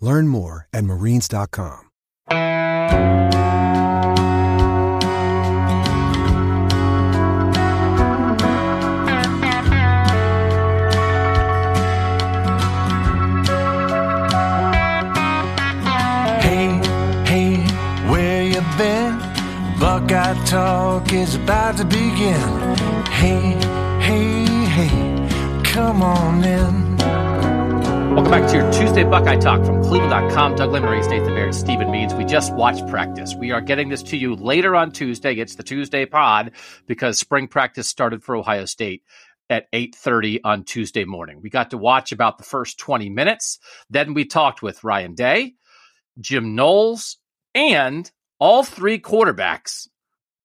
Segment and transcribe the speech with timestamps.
[0.00, 1.82] Learn more at marines.com.
[16.42, 16.80] Hey,
[17.24, 17.56] hey,
[18.10, 19.18] where you been?
[19.80, 22.76] Buckeye Talk is about to begin.
[23.08, 23.56] Hey,
[24.00, 27.25] hey, hey, come on in.
[28.16, 30.54] Welcome back to your Tuesday Buckeye Talk from Cleveland.com.
[30.54, 32.14] Doug Lesmerises, Nathan Baird, Stephen Means.
[32.14, 33.34] We just watched practice.
[33.34, 35.34] We are getting this to you later on Tuesday.
[35.34, 36.52] It's the Tuesday pod
[36.86, 39.02] because spring practice started for Ohio State
[39.50, 41.40] at 8.30 on Tuesday morning.
[41.42, 43.58] We got to watch about the first 20 minutes.
[43.90, 45.52] Then we talked with Ryan Day,
[46.18, 47.18] Jim Knowles,
[47.54, 49.88] and all three quarterbacks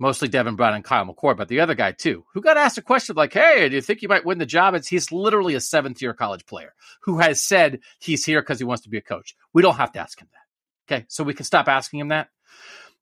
[0.02, 2.82] mostly Devin Brown and Kyle McCord, but the other guy too, who got asked a
[2.82, 5.62] question like, "Hey, do you think you might win the job?" It's he's literally a
[5.62, 9.02] seventh year college player who has said he's here because he wants to be a
[9.02, 9.36] coach.
[9.54, 10.94] We don't have to ask him that.
[10.94, 12.30] Okay, so we can stop asking him that.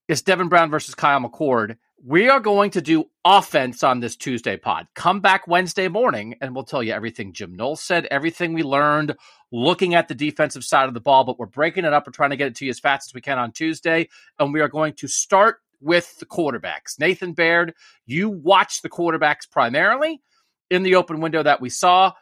[0.09, 1.78] It's Devin Brown versus Kyle McCord.
[2.03, 4.88] We are going to do offense on this Tuesday pod.
[4.95, 9.16] Come back Wednesday morning and we'll tell you everything Jim Knowles said, everything we learned
[9.52, 12.07] looking at the defensive side of the ball, but we're breaking it up.
[12.07, 14.09] We're trying to get it to you as fast as we can on Tuesday.
[14.40, 17.00] And we are going to start with the quarterbacks.
[17.00, 17.73] Nathan Baird,
[18.06, 20.22] you watched the quarterbacks primarily
[20.69, 22.13] in the open window that we saw.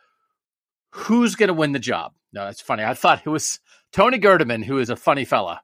[0.92, 2.14] Who's going to win the job?
[2.34, 2.84] No, that's funny.
[2.84, 3.60] I thought it was
[3.92, 5.62] Tony Gerdeman, who is a funny fella.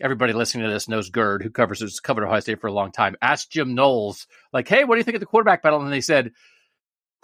[0.00, 2.90] Everybody listening to this knows Gerd, who covers has covered Ohio State for a long
[2.90, 3.16] time.
[3.22, 6.00] Asked Jim Knowles, like, "Hey, what do you think of the quarterback battle?" And they
[6.00, 6.32] said,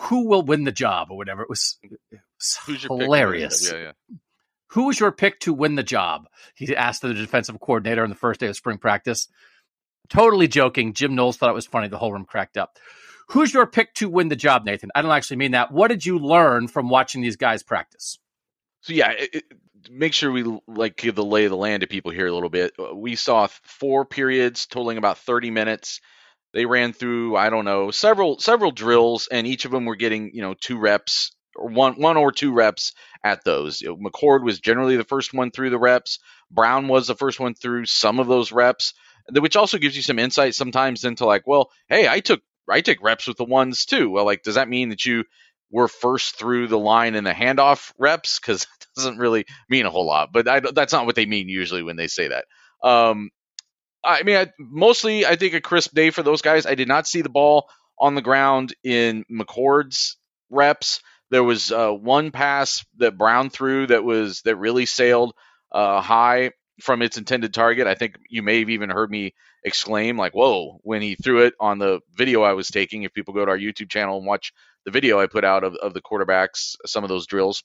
[0.03, 1.43] "Who will win the job?" or whatever.
[1.43, 2.21] It was, it
[2.69, 3.71] was hilarious.
[3.73, 3.93] Yeah, yeah.
[4.69, 6.29] Who was your pick to win the job?
[6.55, 9.29] He asked the defensive coordinator on the first day of spring practice.
[10.09, 10.93] Totally joking.
[10.93, 11.89] Jim Knowles thought it was funny.
[11.89, 12.79] The whole room cracked up.
[13.29, 14.91] Who's your pick to win the job, Nathan?
[14.95, 15.73] I don't actually mean that.
[15.73, 18.19] What did you learn from watching these guys practice?
[18.83, 19.45] So yeah, it, it,
[19.91, 22.49] make sure we like give the lay of the land to people here a little
[22.49, 22.73] bit.
[22.79, 26.01] Uh, we saw four periods totaling about 30 minutes.
[26.55, 30.31] They ran through I don't know several several drills, and each of them were getting
[30.33, 32.93] you know two reps or one one or two reps
[33.25, 33.83] at those.
[33.83, 36.19] McCord was generally the first one through the reps.
[36.51, 38.95] Brown was the first one through some of those reps
[39.33, 43.03] which also gives you some insight sometimes into like, well, hey, I took I took
[43.03, 44.11] reps with the ones too.
[44.11, 45.25] Well, like, does that mean that you
[45.71, 48.39] were first through the line in the handoff reps?
[48.39, 50.31] Because it doesn't really mean a whole lot.
[50.33, 52.45] But I, that's not what they mean usually when they say that.
[52.83, 53.31] Um,
[54.05, 56.67] I mean, I, mostly I think a crisp day for those guys.
[56.67, 60.17] I did not see the ball on the ground in McCord's
[60.51, 61.01] reps.
[61.31, 65.35] There was uh, one pass that Brown threw that was that really sailed
[65.73, 67.87] uh, high from its intended target.
[67.87, 71.55] I think you may have even heard me exclaim, like, whoa, when he threw it
[71.59, 73.03] on the video I was taking.
[73.03, 74.53] If people go to our YouTube channel and watch
[74.85, 77.63] the video I put out of, of the quarterbacks, some of those drills.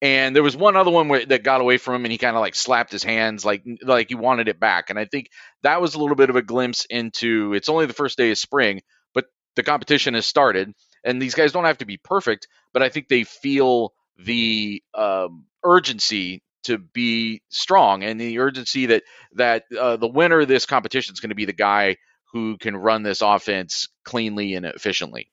[0.00, 2.34] And there was one other one where, that got away from him, and he kind
[2.34, 4.90] of like slapped his hands, like like he wanted it back.
[4.90, 5.28] And I think
[5.62, 8.38] that was a little bit of a glimpse into it's only the first day of
[8.38, 8.80] spring,
[9.14, 10.72] but the competition has started,
[11.04, 15.46] and these guys don't have to be perfect, but I think they feel the um,
[15.64, 19.02] urgency to be strong and the urgency that
[19.34, 21.96] that uh, the winner of this competition is going to be the guy
[22.32, 25.30] who can run this offense cleanly and efficiently.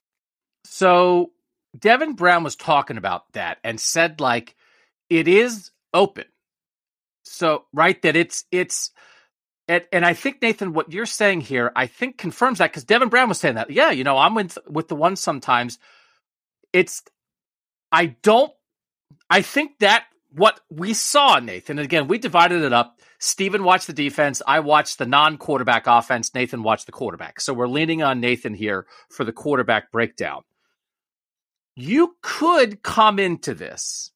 [0.65, 1.31] So
[1.77, 4.56] Devin Brown was talking about that and said like
[5.09, 6.25] it is open.
[7.24, 8.92] So right that it's it's
[9.68, 13.09] and, and I think Nathan, what you're saying here, I think confirms that because Devin
[13.09, 13.69] Brown was saying that.
[13.69, 15.77] Yeah, you know, I'm with with the one sometimes.
[16.74, 17.03] It's
[17.92, 18.51] I don't
[19.30, 22.99] I think that what we saw, Nathan, again, we divided it up.
[23.19, 24.41] Stephen watched the defense.
[24.45, 26.33] I watched the non quarterback offense.
[26.33, 27.41] Nathan watched the quarterback.
[27.41, 30.43] So we're leaning on Nathan here for the quarterback breakdown.
[31.75, 34.11] You could come into this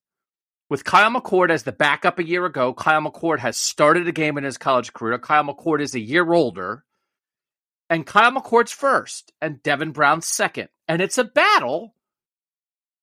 [0.74, 4.40] with Kyle McCord as the backup a year ago, Kyle McCord has started a game
[4.40, 5.20] in his college career.
[5.20, 6.84] Kyle McCord is a year older.
[7.92, 10.70] And Kyle McCord's first and Devin Brown's second.
[10.88, 11.94] And it's a battle,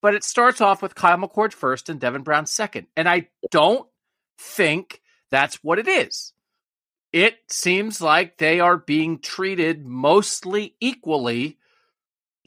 [0.03, 2.87] but it starts off with Kyle McCord first and Devin Brown second.
[2.97, 3.89] And I don't
[4.39, 5.01] think
[5.31, 6.33] that's what it is.
[7.13, 11.59] It seems like they are being treated mostly equally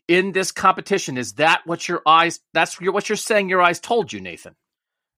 [0.07, 1.17] in this competition.
[1.17, 2.39] Is that what your eyes?
[2.53, 3.49] That's what you're saying.
[3.49, 4.55] Your eyes told you, Nathan.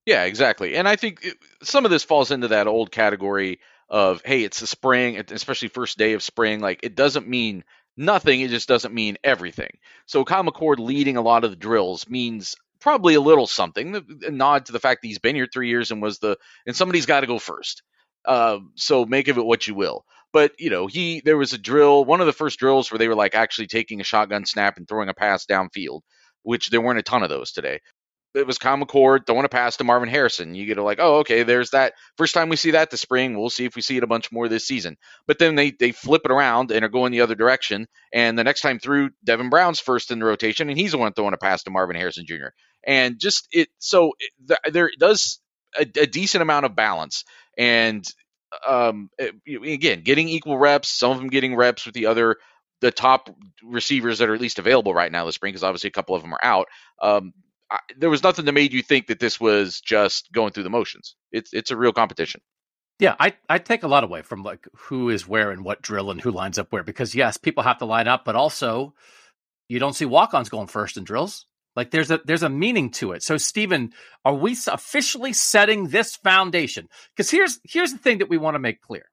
[0.05, 0.75] Yeah, exactly.
[0.75, 1.25] And I think
[1.63, 3.59] some of this falls into that old category
[3.89, 6.59] of hey, it's the spring, especially first day of spring.
[6.59, 7.63] Like it doesn't mean
[7.97, 8.41] nothing.
[8.41, 9.77] It just doesn't mean everything.
[10.05, 10.43] So Kyle
[10.77, 14.21] leading a lot of the drills means probably a little something.
[14.25, 16.75] A nod to the fact that he's been here three years and was the and
[16.75, 17.83] somebody's got to go first.
[18.25, 20.05] Uh, so make of it what you will.
[20.33, 23.07] But you know, he there was a drill, one of the first drills where they
[23.07, 26.01] were like actually taking a shotgun snap and throwing a pass downfield,
[26.43, 27.79] which there weren't a ton of those today
[28.35, 30.55] it was Kyle McCord throwing a pass to Marvin Harrison.
[30.55, 31.93] You get like, oh, okay, there's that.
[32.17, 33.37] First time we see that this spring.
[33.37, 34.97] We'll see if we see it a bunch more this season.
[35.27, 37.87] But then they they flip it around and are going the other direction.
[38.13, 41.13] And the next time through, Devin Brown's first in the rotation, and he's the one
[41.13, 42.49] throwing a pass to Marvin Harrison Jr.
[42.85, 45.39] And just it, so it, there does
[45.77, 47.23] a, a, decent amount of balance.
[47.57, 48.05] And
[48.65, 49.09] um,
[49.47, 50.89] again, getting equal reps.
[50.89, 52.37] Some of them getting reps with the other
[52.81, 53.29] the top
[53.63, 56.21] receivers that are at least available right now this spring, because obviously a couple of
[56.21, 56.67] them are out.
[57.01, 57.33] Um,
[57.71, 60.69] I, there was nothing that made you think that this was just going through the
[60.69, 61.15] motions.
[61.31, 62.41] It's it's a real competition.
[62.99, 66.11] Yeah, I I take a lot away from like who is where and what drill
[66.11, 68.93] and who lines up where because yes, people have to line up, but also
[69.67, 71.45] you don't see walk-ons going first in drills.
[71.75, 73.23] Like there's a there's a meaning to it.
[73.23, 73.91] So Stephen,
[74.23, 76.87] are we officially setting this foundation?
[77.15, 79.05] Because here's here's the thing that we want to make clear.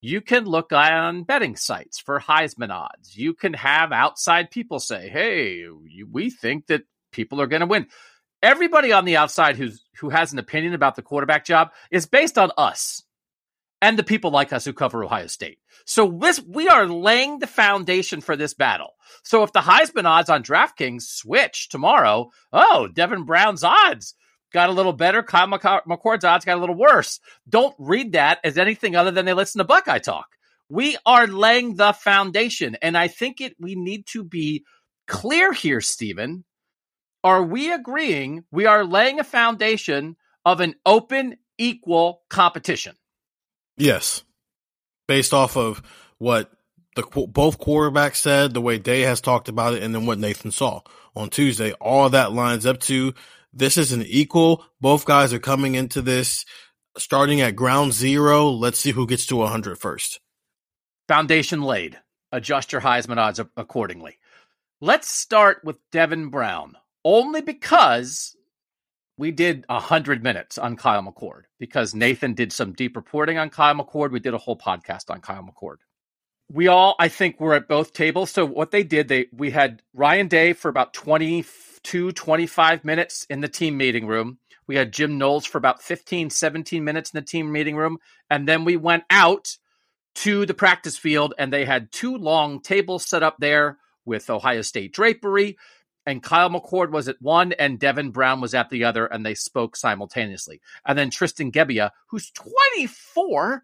[0.00, 3.16] You can look on betting sites for Heisman odds.
[3.16, 5.66] You can have outside people say, "Hey,
[6.10, 7.86] we think that people are going to win.
[8.42, 12.38] Everybody on the outside who's who has an opinion about the quarterback job is based
[12.38, 13.02] on us
[13.80, 15.58] and the people like us who cover Ohio State.
[15.84, 18.94] So this we are laying the foundation for this battle.
[19.24, 24.14] So if the Heisman odds on DraftKings switch tomorrow, oh, Devin Brown's odds
[24.52, 25.22] got a little better.
[25.22, 27.20] Kyle McCord's odds got a little worse.
[27.48, 30.26] Don't read that as anything other than they listen to Buckeye talk.
[30.68, 33.54] We are laying the foundation, and I think it.
[33.58, 34.64] We need to be
[35.06, 36.44] clear here, Stephen,
[37.24, 42.96] are we agreeing we are laying a foundation of an open, equal competition?
[43.76, 44.24] Yes.
[45.06, 45.82] Based off of
[46.18, 46.50] what
[46.96, 50.50] the both quarterbacks said, the way Day has talked about it, and then what Nathan
[50.50, 50.82] saw
[51.14, 53.14] on Tuesday, all that lines up to
[53.52, 54.64] this is an equal.
[54.80, 56.44] Both guys are coming into this
[56.96, 58.48] starting at ground zero.
[58.48, 60.20] Let's see who gets to 100 first.
[61.08, 61.98] Foundation laid.
[62.30, 64.18] Adjust your Heisman odds accordingly.
[64.80, 68.36] Let's start with Devin Brown only because
[69.18, 73.74] we did 100 minutes on Kyle McCord because Nathan did some deep reporting on Kyle
[73.74, 74.10] McCord.
[74.10, 75.76] We did a whole podcast on Kyle McCord.
[76.50, 78.30] We all, I think, were at both tables.
[78.30, 83.40] So what they did, they we had Ryan Day for about 22, 25 minutes in
[83.40, 84.38] the team meeting room.
[84.66, 87.98] We had Jim Knowles for about 15, 17 minutes in the team meeting room.
[88.30, 89.56] And then we went out
[90.14, 94.62] to the practice field and they had two long tables set up there with Ohio
[94.62, 95.56] State drapery
[96.04, 99.34] and Kyle McCord was at one and Devin Brown was at the other, and they
[99.34, 100.60] spoke simultaneously.
[100.86, 103.62] And then Tristan Gebbia, who's 24,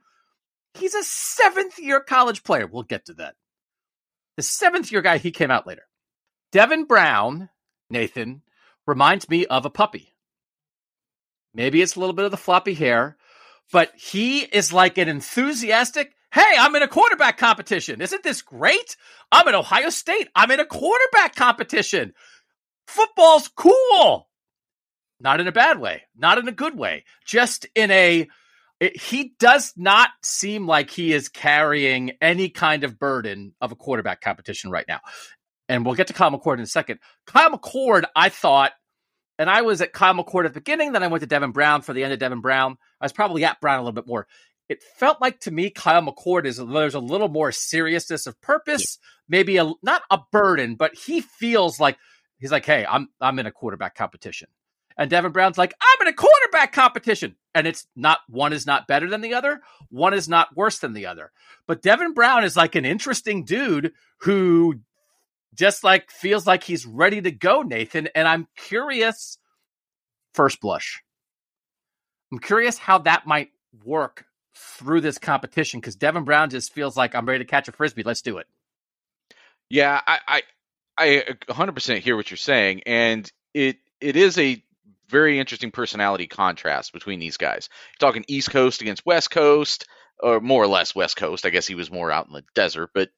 [0.74, 2.66] he's a seventh year college player.
[2.66, 3.34] We'll get to that.
[4.36, 5.82] The seventh year guy, he came out later.
[6.52, 7.48] Devin Brown,
[7.90, 8.42] Nathan,
[8.86, 10.14] reminds me of a puppy.
[11.52, 13.16] Maybe it's a little bit of the floppy hair,
[13.72, 18.02] but he is like an enthusiastic, Hey, I'm in a quarterback competition.
[18.02, 18.96] Isn't this great?
[19.32, 20.28] I'm at Ohio State.
[20.34, 22.12] I'm in a quarterback competition.
[22.88, 24.28] Football's cool.
[25.20, 28.28] Not in a bad way, not in a good way, just in a.
[28.80, 33.76] It, he does not seem like he is carrying any kind of burden of a
[33.76, 35.00] quarterback competition right now.
[35.68, 37.00] And we'll get to Kyle McCord in a second.
[37.26, 38.72] Kyle McCord, I thought,
[39.36, 41.82] and I was at Kyle McCord at the beginning, then I went to Devin Brown
[41.82, 42.76] for the end of Devin Brown.
[43.00, 44.28] I was probably at Brown a little bit more
[44.68, 48.98] it felt like to me Kyle McCord is there's a little more seriousness of purpose,
[49.28, 51.96] maybe a not a burden, but he feels like
[52.38, 54.48] he's like, hey, I'm I'm in a quarterback competition.
[54.96, 57.36] And Devin Brown's like, I'm in a quarterback competition.
[57.54, 60.92] And it's not one is not better than the other, one is not worse than
[60.92, 61.30] the other.
[61.66, 63.92] But Devin Brown is like an interesting dude
[64.22, 64.80] who
[65.54, 68.08] just like feels like he's ready to go, Nathan.
[68.14, 69.38] And I'm curious,
[70.34, 71.02] first blush.
[72.32, 73.50] I'm curious how that might
[73.84, 77.72] work through this competition because Devin Brown just feels like I'm ready to catch a
[77.72, 78.02] frisbee.
[78.02, 78.46] Let's do it.
[79.70, 80.42] Yeah, I, I,
[80.98, 84.62] I 100% hear what you're saying, and it it is a
[85.08, 87.68] very interesting personality contrast between these guys.
[87.92, 89.86] You're talking East Coast against West Coast,
[90.20, 91.46] or more or less West Coast.
[91.46, 93.10] I guess he was more out in the desert, but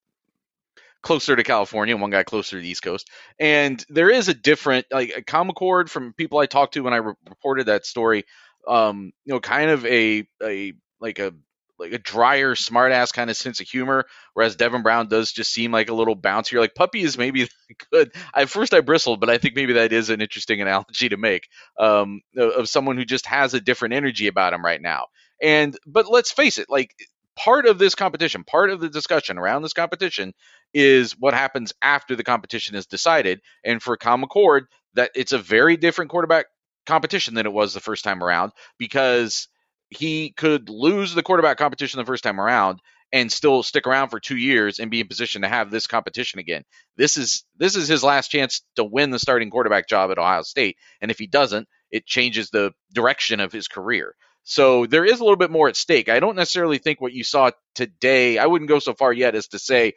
[1.01, 3.09] closer to California, one guy closer to the East Coast.
[3.39, 6.93] And there is a different, like a Kyle McCord from people I talked to when
[6.93, 8.25] I re- reported that story.
[8.67, 11.33] Um, you know, kind of a a like a
[11.81, 15.71] like a drier, smartass kind of sense of humor, whereas Devin Brown does just seem
[15.71, 16.59] like a little bouncier.
[16.59, 17.49] Like Puppy is maybe
[17.91, 18.11] good.
[18.33, 21.47] At first, I bristled, but I think maybe that is an interesting analogy to make
[21.77, 25.07] um, of someone who just has a different energy about him right now.
[25.41, 26.93] And but let's face it, like
[27.35, 30.33] part of this competition, part of the discussion around this competition
[30.73, 33.41] is what happens after the competition is decided.
[33.65, 34.61] And for Kyle McCord,
[34.93, 36.45] that it's a very different quarterback
[36.85, 39.47] competition than it was the first time around because
[39.91, 42.79] he could lose the quarterback competition the first time around
[43.13, 46.39] and still stick around for two years and be in position to have this competition
[46.39, 46.63] again.
[46.95, 50.43] This is this is his last chance to win the starting quarterback job at Ohio
[50.43, 50.77] State.
[51.01, 54.15] And if he doesn't, it changes the direction of his career.
[54.43, 56.09] So there is a little bit more at stake.
[56.09, 59.49] I don't necessarily think what you saw today, I wouldn't go so far yet as
[59.49, 59.93] to say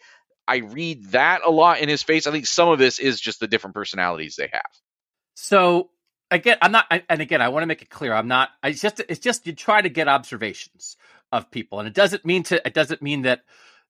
[0.46, 2.26] I read that a lot in his face.
[2.26, 4.62] I think some of this is just the different personalities they have.
[5.34, 5.90] So
[6.30, 8.50] again, I'm not, and again, I want to make it clear, I'm not.
[8.62, 10.96] I just, it's just you try to get observations
[11.32, 13.42] of people, and it doesn't mean to, it doesn't mean that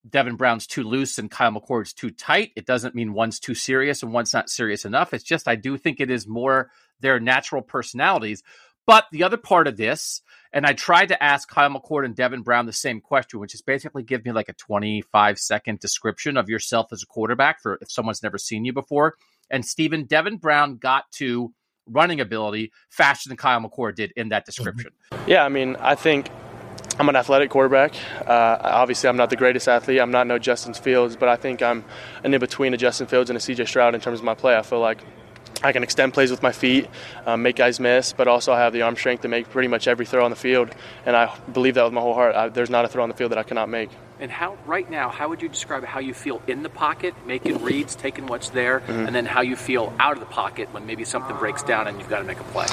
[0.09, 2.53] Devin Brown's too loose and Kyle McCord's too tight.
[2.57, 5.15] It doesn't mean one's too serious and one's not serious enough.
[5.15, 8.43] It's just I do think it is more their natural personalities.
[8.87, 10.21] But the other part of this,
[10.53, 13.63] and I tried to ask Kyle McCord and Devin Brown the same question, which is
[13.63, 17.91] basically give me like a 25 second description of yourself as a quarterback for if
[17.91, 19.15] someone's never seen you before.
[19.51, 21.55] And Stephen Devin Brown got to
[21.91, 24.47] running ability faster than Kyle McCord did in that mm-hmm.
[24.47, 24.91] description.
[25.27, 26.29] Yeah, I mean, I think
[26.99, 27.95] I'm an athletic quarterback.
[28.27, 30.01] Uh, obviously, I'm not the greatest athlete.
[30.01, 31.85] I'm not no Justin Fields, but I think I'm
[32.23, 34.57] an in between a Justin Fields and a CJ Stroud in terms of my play.
[34.57, 35.03] I feel like
[35.63, 36.89] I can extend plays with my feet,
[37.27, 39.89] um, make guys miss, but also I have the arm strength to make pretty much
[39.89, 40.75] every throw on the field.
[41.07, 42.35] And I believe that with my whole heart.
[42.35, 43.91] I, there's not a throw on the field that I cannot make.
[44.25, 47.63] And how, right now, how would you describe how you feel in the pocket, making
[47.63, 49.05] reads, taking what's there, mm-hmm.
[49.05, 51.99] and then how you feel out of the pocket when maybe something breaks down and
[51.99, 52.65] you've got to make a play?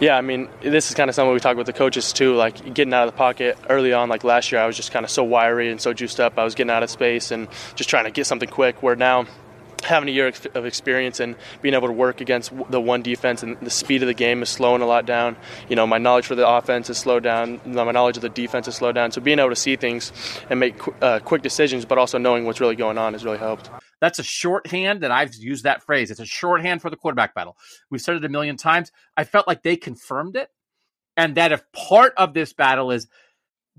[0.00, 2.36] Yeah, I mean, this is kind of something we talk with the coaches too.
[2.36, 5.02] Like getting out of the pocket early on, like last year, I was just kind
[5.02, 6.38] of so wiry and so juiced up.
[6.38, 8.80] I was getting out of space and just trying to get something quick.
[8.80, 9.26] Where now,
[9.84, 13.58] having a year of experience and being able to work against the one defense and
[13.60, 15.36] the speed of the game is slowing a lot down.
[15.68, 17.60] You know, my knowledge for the offense is slowed down.
[17.64, 19.12] My knowledge of the defense is slowed down.
[19.12, 20.12] So being able to see things
[20.50, 23.70] and make uh, quick decisions, but also knowing what's really going on has really helped.
[24.00, 26.10] That's a shorthand, that I've used that phrase.
[26.10, 27.56] It's a shorthand for the quarterback battle.
[27.88, 28.90] We've said it a million times.
[29.16, 30.48] I felt like they confirmed it,
[31.16, 33.06] and that if part of this battle is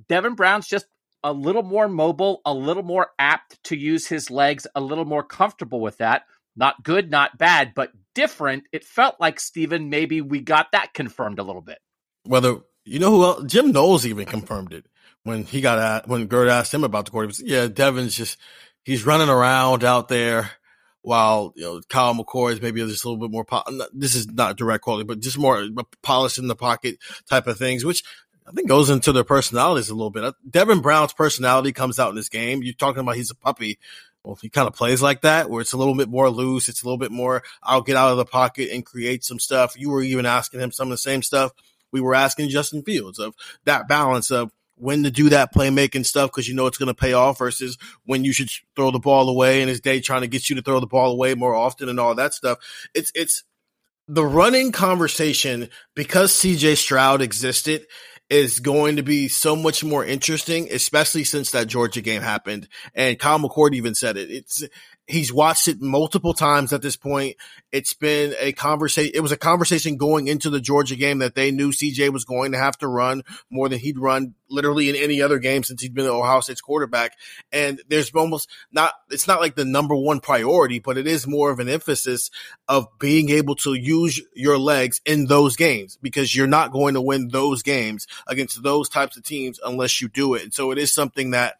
[0.07, 0.85] Devin Brown's just
[1.23, 5.23] a little more mobile, a little more apt to use his legs, a little more
[5.23, 6.23] comfortable with that.
[6.55, 8.65] Not good, not bad, but different.
[8.71, 11.79] It felt like Stephen, maybe we got that confirmed a little bit.
[12.25, 14.85] Whether you know who else, Jim Knowles even confirmed it
[15.23, 17.37] when he got at when Gerd asked him about the quarterback.
[17.43, 18.37] Yeah, Devin's just
[18.83, 20.51] he's running around out there
[21.01, 23.45] while you know Kyle McCoy is maybe just a little bit more.
[23.45, 23.63] Po-
[23.93, 26.97] this is not direct quality, but just more uh, polished in the pocket
[27.29, 28.03] type of things, which
[28.47, 30.33] I think goes into their personalities a little bit.
[30.49, 32.61] Devin Brown's personality comes out in this game.
[32.61, 33.79] You're talking about he's a puppy.
[34.23, 36.81] Well, he kind of plays like that, where it's a little bit more loose, it's
[36.81, 39.77] a little bit more, I'll get out of the pocket and create some stuff.
[39.77, 41.51] You were even asking him some of the same stuff
[41.93, 46.31] we were asking Justin Fields of that balance of when to do that playmaking stuff
[46.31, 49.29] because you know it's going to pay off versus when you should throw the ball
[49.29, 51.87] away and his day trying to get you to throw the ball away more often
[51.87, 52.57] and all that stuff.
[52.93, 53.43] It's, it's
[54.07, 57.85] the running conversation because CJ Stroud existed
[58.29, 62.67] is going to be so much more interesting, especially since that Georgia game happened.
[62.95, 64.31] And Kyle McCord even said it.
[64.31, 64.63] It's
[65.07, 67.35] he's watched it multiple times at this point.
[67.71, 69.11] It's been a conversation.
[69.13, 72.53] It was a conversation going into the Georgia game that they knew CJ was going
[72.53, 75.93] to have to run more than he'd run literally in any other game since he'd
[75.93, 77.17] been Ohio State's quarterback.
[77.51, 81.51] And there's almost not, it's not like the number one priority, but it is more
[81.51, 82.29] of an emphasis
[82.67, 87.01] of being able to use your legs in those games because you're not going to
[87.01, 90.43] win those games against those types of teams unless you do it.
[90.43, 91.55] And so it is something that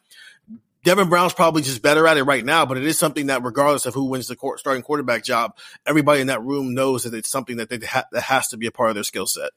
[0.84, 3.86] Devin Brown's probably just better at it right now, but it is something that regardless
[3.86, 7.30] of who wins the court, starting quarterback job, everybody in that room knows that it's
[7.30, 9.52] something that they ha- that has to be a part of their skill set.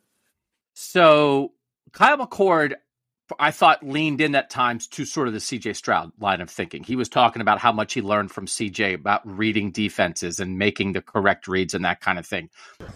[0.74, 1.52] So
[1.92, 2.74] Kyle McCord,
[3.40, 6.84] I thought leaned in at times to sort of the CJ Stroud line of thinking.
[6.84, 10.92] He was talking about how much he learned from CJ about reading defenses and making
[10.92, 12.50] the correct reads and that kind of thing.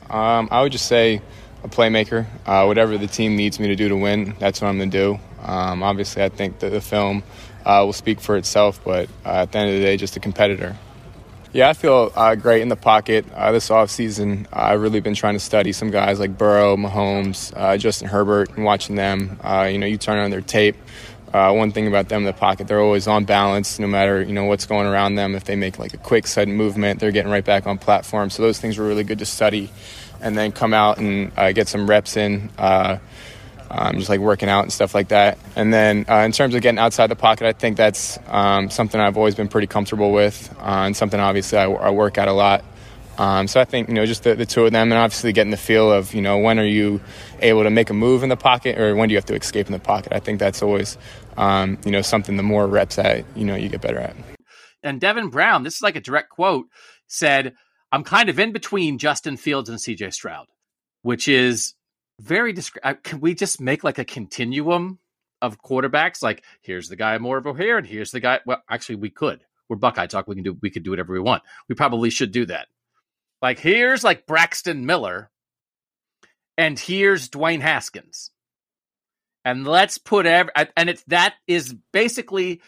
[0.08, 1.20] Um, I would just say
[1.64, 2.26] a playmaker.
[2.46, 4.96] Uh, whatever the team needs me to do to win, that's what I'm going to
[4.96, 5.20] do.
[5.42, 7.22] Um, obviously, I think that the film
[7.64, 8.80] uh, will speak for itself.
[8.84, 10.76] But uh, at the end of the day, just a competitor.
[11.52, 13.26] Yeah, I feel uh, great in the pocket.
[13.34, 17.76] Uh, this offseason, I've really been trying to study some guys like Burrow, Mahomes, uh,
[17.76, 19.36] Justin Herbert, and watching them.
[19.42, 20.76] Uh, you know, you turn on their tape.
[21.34, 24.32] Uh, one thing about them in the pocket, they're always on balance, no matter you
[24.32, 25.34] know what's going around them.
[25.34, 28.30] If they make like a quick sudden movement, they're getting right back on platform.
[28.30, 29.70] So those things were really good to study,
[30.20, 32.50] and then come out and uh, get some reps in,
[33.70, 35.38] um, just like working out and stuff like that.
[35.54, 39.00] And then uh, in terms of getting outside the pocket, I think that's um, something
[39.00, 42.32] I've always been pretty comfortable with, uh, and something obviously I, I work at a
[42.32, 42.64] lot.
[43.18, 45.50] Um, so I think you know just the, the, two of them, and obviously getting
[45.50, 47.00] the feel of you know when are you
[47.40, 49.66] able to make a move in the pocket, or when do you have to escape
[49.66, 50.12] in the pocket.
[50.12, 50.96] I think that's always
[51.36, 52.36] um, you know something.
[52.36, 54.16] The more reps that you know you get better at.
[54.82, 56.66] And Devin Brown, this is like a direct quote,
[57.08, 57.54] said,
[57.92, 60.12] "I'm kind of in between Justin Fields and C.J.
[60.12, 60.46] Stroud,"
[61.02, 61.74] which is
[62.20, 62.52] very.
[62.52, 64.98] Disc- uh, can we just make like a continuum
[65.42, 66.22] of quarterbacks?
[66.22, 68.40] Like here's the guy more over here, and here's the guy.
[68.46, 69.44] Well, actually, we could.
[69.68, 70.28] We're Buckeye Talk.
[70.28, 70.56] We can do.
[70.60, 71.42] We could do whatever we want.
[71.68, 72.68] We probably should do that
[73.42, 75.30] like here's like Braxton Miller,
[76.58, 78.30] and here's Dwayne Haskins,
[79.44, 82.60] and let's put every and it's that is basically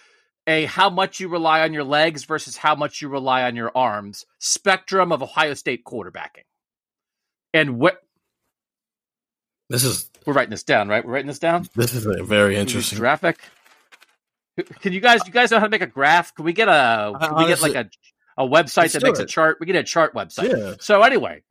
[0.47, 3.71] a how much you rely on your legs versus how much you rely on your
[3.75, 6.47] arms spectrum of Ohio State quarterbacking.
[7.55, 7.99] And what
[9.73, 11.05] this is we're writing this down, right?
[11.05, 11.69] We're writing this down.
[11.75, 13.41] This is a very interesting graphic.
[14.81, 15.21] Can you guys?
[15.27, 16.35] You guys know how to make a graph?
[16.35, 17.17] Can we get a?
[17.19, 17.89] Can we get like a
[18.37, 19.25] a website that makes it.
[19.25, 19.59] a chart.
[19.61, 20.57] We get a chart website.
[20.57, 20.75] Yeah.
[20.81, 21.43] So anyway,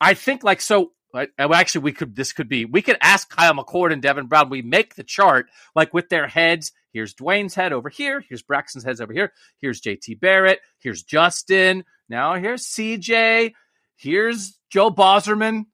[0.00, 0.92] I think like so.
[1.38, 2.16] Actually, we could.
[2.16, 2.64] This could be.
[2.64, 4.50] We could ask Kyle McCord and Devin Brown.
[4.50, 6.72] We make the chart like with their heads.
[6.92, 8.22] Here's Dwayne's head over here.
[8.28, 9.32] Here's Braxton's heads over here.
[9.60, 10.60] Here's JT Barrett.
[10.80, 11.84] Here's Justin.
[12.08, 13.52] Now here's CJ.
[13.96, 15.66] Here's Joe Bauserman.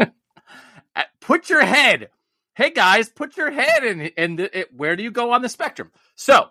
[0.96, 2.08] Uh, put your head.
[2.56, 4.10] Hey guys, put your head in.
[4.16, 5.92] And where do you go on the spectrum?
[6.16, 6.48] So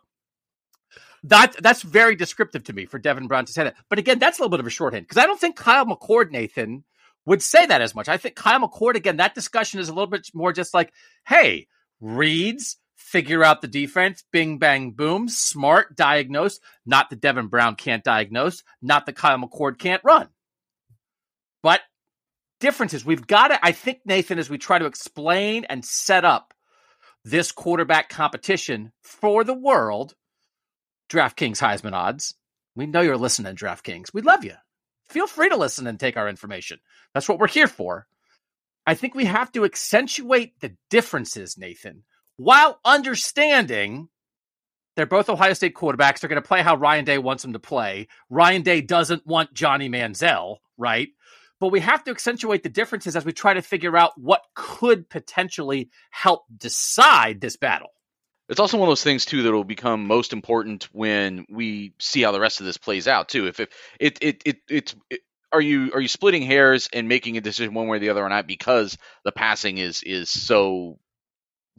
[1.23, 3.75] that that's very descriptive to me for Devin Brown to say that.
[3.89, 6.31] But again, that's a little bit of a shorthand because I don't think Kyle McCord,
[6.31, 6.83] Nathan,
[7.25, 8.07] would say that as much.
[8.07, 10.93] I think Kyle McCord, again, that discussion is a little bit more just like,
[11.25, 11.67] hey,
[11.99, 16.59] reads, figure out the defense, bing, bang, boom, smart, diagnose.
[16.85, 20.29] Not that Devin Brown can't diagnose, not that Kyle McCord can't run.
[21.61, 21.81] But
[22.59, 26.53] differences, we've got to, I think, Nathan, as we try to explain and set up
[27.23, 30.15] this quarterback competition for the world,
[31.09, 32.35] DraftKings Heisman odds.
[32.75, 34.13] We know you're listening, DraftKings.
[34.13, 34.53] We love you.
[35.09, 36.79] Feel free to listen and take our information.
[37.13, 38.07] That's what we're here for.
[38.85, 42.03] I think we have to accentuate the differences, Nathan,
[42.37, 44.09] while understanding
[44.95, 46.19] they're both Ohio State quarterbacks.
[46.19, 48.07] They're going to play how Ryan Day wants them to play.
[48.29, 51.09] Ryan Day doesn't want Johnny Manziel, right?
[51.59, 55.09] But we have to accentuate the differences as we try to figure out what could
[55.09, 57.89] potentially help decide this battle.
[58.49, 62.21] It's also one of those things too that will become most important when we see
[62.21, 63.47] how the rest of this plays out too.
[63.47, 67.37] If, if it it it it's it, are you are you splitting hairs and making
[67.37, 70.97] a decision one way or the other or not because the passing is is so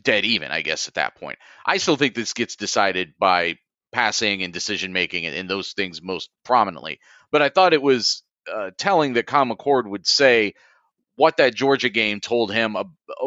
[0.03, 0.51] dead even?
[0.51, 3.59] I guess at that point, I still think this gets decided by
[3.93, 7.01] passing and decision making and, and those things most prominently.
[7.31, 10.54] But I thought it was uh, telling that Kyle McCord would say
[11.16, 12.84] what that Georgia game told him uh,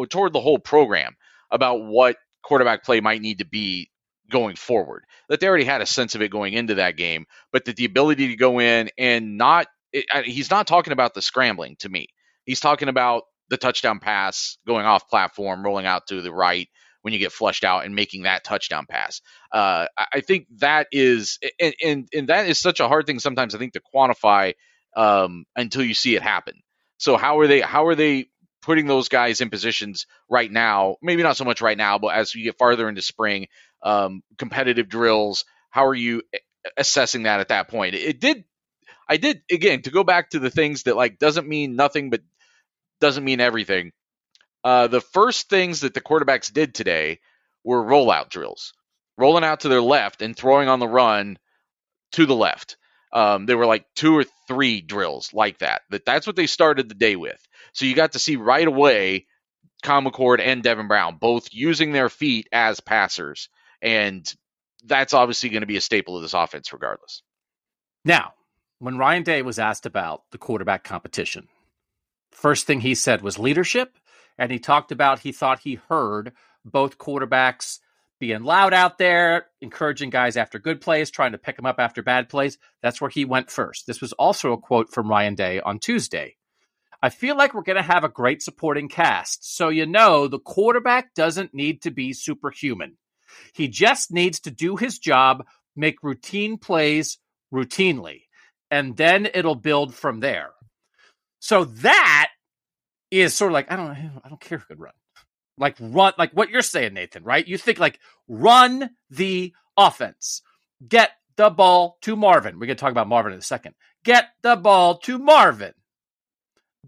[0.09, 1.15] toward the whole program
[1.51, 3.89] about what quarterback play might need to be
[4.31, 5.03] going forward.
[5.29, 7.85] That they already had a sense of it going into that game, but that the
[7.85, 12.07] ability to go in and not, it, he's not talking about the scrambling to me.
[12.45, 16.69] He's talking about the touchdown pass going off platform, rolling out to the right
[17.01, 19.21] when you get flushed out and making that touchdown pass.
[19.51, 23.53] Uh, I think that is, and, and, and that is such a hard thing sometimes
[23.53, 24.53] I think to quantify
[24.95, 26.61] um, until you see it happen.
[26.97, 27.61] So how are they?
[27.61, 28.27] How are they
[28.61, 32.33] putting those guys in positions right now, maybe not so much right now, but as
[32.35, 33.47] we get farther into spring,
[33.81, 36.21] um, competitive drills, how are you
[36.77, 37.95] assessing that at that point?
[37.95, 38.43] It did,
[39.09, 42.21] I did, again, to go back to the things that like doesn't mean nothing, but
[42.99, 43.91] doesn't mean everything.
[44.63, 47.19] Uh, the first things that the quarterbacks did today
[47.63, 48.73] were rollout drills,
[49.17, 51.37] rolling out to their left and throwing on the run
[52.11, 52.77] to the left.
[53.13, 55.81] Um, there were like two or three drills like that.
[55.89, 57.41] That that's what they started the day with.
[57.73, 59.25] So you got to see right away
[59.83, 63.49] Kyle McCord and Devin Brown both using their feet as passers,
[63.81, 64.31] and
[64.85, 67.23] that's obviously going to be a staple of this offense, regardless.
[68.05, 68.33] Now,
[68.79, 71.47] when Ryan Day was asked about the quarterback competition,
[72.31, 73.97] first thing he said was leadership,
[74.37, 77.79] and he talked about he thought he heard both quarterbacks
[78.21, 82.03] being loud out there, encouraging guys after good plays, trying to pick them up after
[82.03, 82.59] bad plays.
[82.83, 83.87] That's where he went first.
[83.87, 86.37] This was also a quote from Ryan Day on Tuesday.
[87.01, 89.57] I feel like we're going to have a great supporting cast.
[89.57, 92.97] So, you know, the quarterback doesn't need to be superhuman.
[93.55, 95.43] He just needs to do his job,
[95.75, 97.17] make routine plays
[97.51, 98.21] routinely,
[98.69, 100.51] and then it'll build from there.
[101.39, 102.29] So that
[103.09, 103.89] is sort of like I don't
[104.23, 104.93] I don't care who could run.
[105.61, 107.47] Like run like what you're saying, Nathan, right?
[107.47, 110.41] You think like run the offense.
[110.85, 112.57] Get the ball to Marvin.
[112.57, 113.75] We're gonna talk about Marvin in a second.
[114.03, 115.73] Get the ball to Marvin.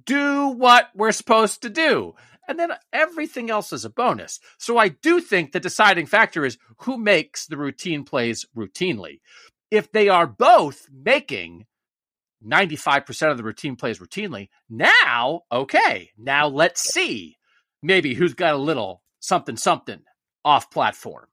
[0.05, 2.15] Do what we're supposed to do.
[2.47, 4.39] And then everything else is a bonus.
[4.57, 9.21] So I do think the deciding factor is who makes the routine plays routinely.
[9.69, 11.67] If they are both making
[12.43, 17.37] 95% of the routine plays routinely, now, okay, now let's see
[17.83, 20.01] maybe who's got a little something, something
[20.43, 21.25] off platform.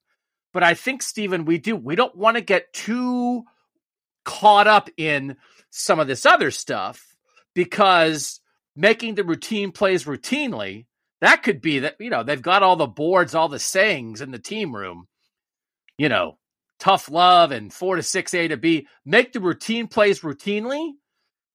[0.53, 3.45] But I think, Stephen, we do, we don't want to get too
[4.25, 5.37] caught up in
[5.71, 7.17] some of this other stuff
[7.55, 8.41] because
[8.77, 10.87] making the routine plays routinely
[11.21, 14.31] that could be that, you know, they've got all the boards, all the sayings in
[14.31, 15.07] the team room,
[15.99, 16.39] you know,
[16.79, 18.87] tough love and four to six A to B.
[19.05, 20.93] Make the routine plays routinely.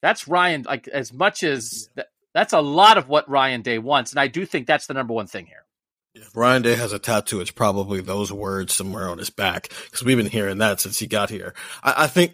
[0.02, 4.12] That's Ryan, like as much as that, that's a lot of what Ryan Day wants.
[4.12, 5.66] And I do think that's the number one thing here.
[6.14, 10.04] If Ryan Day has a tattoo, it's probably those words somewhere on his back because
[10.04, 11.54] we've been hearing that since he got here.
[11.82, 12.34] I, I think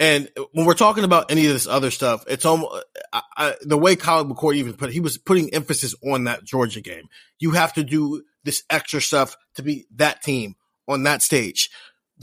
[0.00, 3.78] and when we're talking about any of this other stuff, it's almost I, I, the
[3.78, 7.08] way Kyle McCord even put it, he was putting emphasis on that Georgia game.
[7.38, 10.56] You have to do this extra stuff to be that team
[10.88, 11.70] on that stage.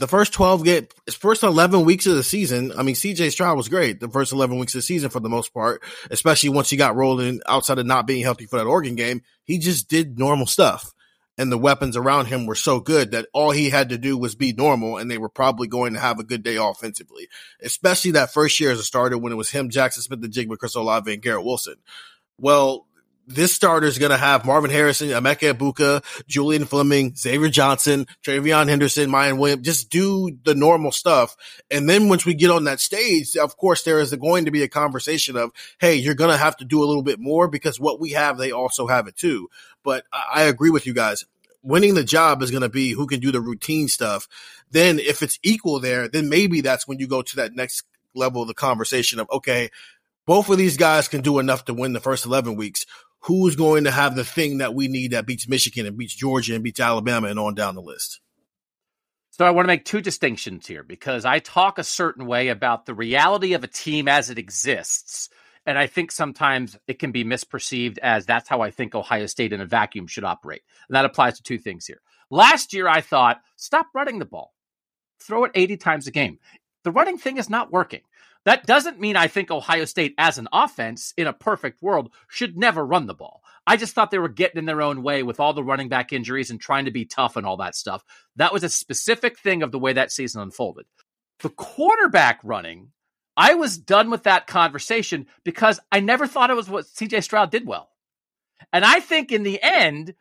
[0.00, 2.72] The first 12 get first 11 weeks of the season.
[2.74, 5.28] I mean, CJ Stroud was great the first 11 weeks of the season for the
[5.28, 8.94] most part, especially once he got rolling outside of not being healthy for that Oregon
[8.94, 9.20] game.
[9.44, 10.94] He just did normal stuff
[11.36, 14.34] and the weapons around him were so good that all he had to do was
[14.34, 17.28] be normal and they were probably going to have a good day offensively,
[17.60, 21.12] especially that first year as a starter when it was him, Jaxon Smith-Njigba, Chris Olave,
[21.12, 21.76] and Garrett Wilson.
[22.38, 22.86] Well,
[23.30, 28.68] this starter is going to have Marvin Harrison, Emeka Egbuka, Julian Fleming, Xavier Johnson, TreVeyon
[28.68, 31.36] Henderson, Miyan Williams, just do the normal stuff.
[31.70, 34.62] And then once we get on that stage, of course, there is going to be
[34.62, 37.78] a conversation of, Hey, you're going to have to do a little bit more because
[37.78, 39.48] what we have, they also have it too.
[39.84, 41.24] But I agree with you guys.
[41.62, 44.26] Winning the job is going to be who can do the routine stuff.
[44.70, 48.42] Then if it's equal there, then maybe that's when you go to that next level
[48.42, 49.70] of the conversation of, okay,
[50.26, 52.86] both of these guys can do enough to win the first 11 weeks.
[53.24, 56.54] Who's going to have the thing that we need that beats Michigan and beats Georgia
[56.54, 58.20] and beats Alabama and on down the list?
[59.30, 62.86] So I want to make two distinctions here because I talk a certain way about
[62.86, 65.30] the reality of a team as it exists
[65.66, 69.52] and I think sometimes it can be misperceived as that's how I think Ohio State
[69.52, 70.62] in a vacuum should operate.
[70.88, 72.00] And that applies to two things here.
[72.30, 74.54] Last year, I thought, stop running the ball,
[75.20, 76.38] throw it 80 times a game.
[76.84, 78.00] The running thing is not working.
[78.44, 82.56] That doesn't mean I think Ohio State, as an offense in a perfect world, should
[82.56, 83.42] never run the ball.
[83.66, 86.12] I just thought they were getting in their own way with all the running back
[86.12, 88.02] injuries and trying to be tough and all that stuff.
[88.36, 90.86] That was a specific thing of the way that season unfolded.
[91.40, 92.92] The quarterback running
[93.36, 97.50] I was done with that conversation because I never thought it was what CJ Stroud
[97.50, 97.88] did well.
[98.72, 100.14] And I think in the end,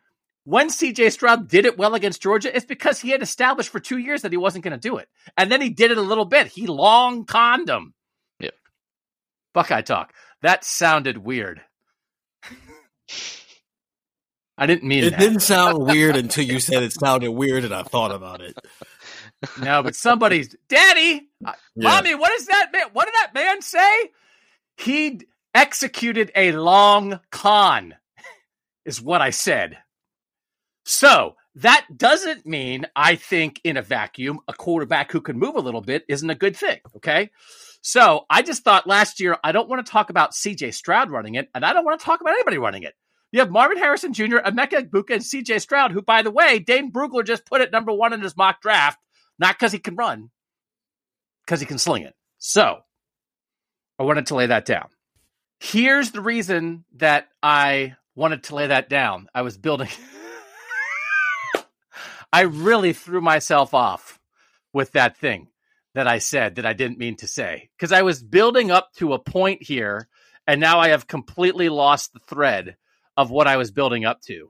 [0.46, 3.98] when CJ Stroud did it well against Georgia, it's because he had established for two
[3.98, 5.10] years that he wasn't going to do it.
[5.38, 6.48] And then he did it a little bit.
[6.48, 7.94] He long conned him.
[9.60, 10.14] Buckeye talk.
[10.42, 11.60] That sounded weird.
[14.58, 15.20] I didn't mean it that.
[15.20, 18.58] didn't sound weird until you said it sounded weird and I thought about it.
[19.62, 21.90] no, but somebody's daddy, uh, yeah.
[21.90, 22.16] mommy.
[22.16, 22.88] What is that man?
[22.94, 24.12] What did that man say?
[24.78, 27.96] He executed a long con,
[28.86, 29.78] is what I said.
[30.86, 35.62] So that doesn't mean I think in a vacuum a quarterback who can move a
[35.62, 36.80] little bit isn't a good thing.
[36.96, 37.32] Okay.
[37.82, 41.36] So I just thought last year I don't want to talk about CJ Stroud running
[41.36, 42.94] it, and I don't want to talk about anybody running it.
[43.32, 46.92] You have Marvin Harrison Jr., Emeka Egbuka, and CJ Stroud, who, by the way, Dane
[46.92, 49.00] Brugler just put it number one in his mock draft.
[49.38, 50.32] Not because he can run,
[51.46, 52.14] because he can sling it.
[52.40, 52.80] So
[53.98, 54.90] I wanted to lay that down.
[55.60, 59.28] Here's the reason that I wanted to lay that down.
[59.34, 59.90] I was building.
[62.34, 64.20] I really threw myself off
[64.74, 65.49] with that thing
[65.96, 69.14] that I said that I didn't mean to say because I was building up to
[69.14, 70.08] a point here,
[70.48, 72.76] and now I have completely lost the thread
[73.18, 74.50] of what I was building up to.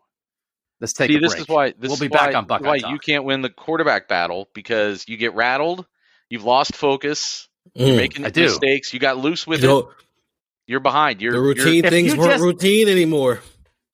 [0.81, 1.41] Let's take See, a this break.
[1.41, 2.91] is why this we'll be is back why, on Buckeye why Talk.
[2.91, 5.85] you can't win the quarterback battle because you get rattled,
[6.29, 7.97] you've lost focus, you're Mm.
[7.97, 8.43] making I do.
[8.43, 9.91] mistakes, you got loose with You it, know,
[10.67, 11.21] you're behind.
[11.21, 13.41] You're the you're- routine things you weren't just- routine anymore.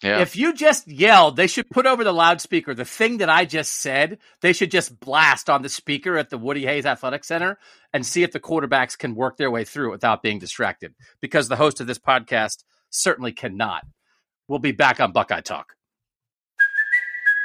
[0.06, 0.20] Yeah.
[0.20, 3.72] If you just yelled, they should put over the loudspeaker the thing that I just
[3.72, 4.20] said.
[4.42, 7.58] They should just blast on the speaker at the Woody Hayes Athletic Center
[7.92, 10.94] and see if the quarterbacks can work their way through it without being distracted.
[11.22, 13.84] Because the host of this podcast certainly cannot.
[14.48, 15.75] We'll be back on Buckeye Talk.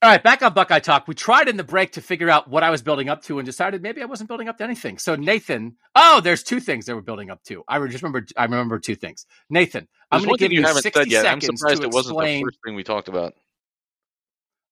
[0.00, 1.08] All right, back on Buckeye Talk.
[1.08, 3.46] We tried in the break to figure out what I was building up to and
[3.46, 4.96] decided maybe I wasn't building up to anything.
[4.98, 7.64] So Nathan, oh, there's two things they were building up to.
[7.66, 9.26] I just remember I remember two things.
[9.50, 12.38] Nathan, I'm going to give you, you 60 seconds I'm surprised it wasn't explain...
[12.38, 13.34] the first thing we talked about.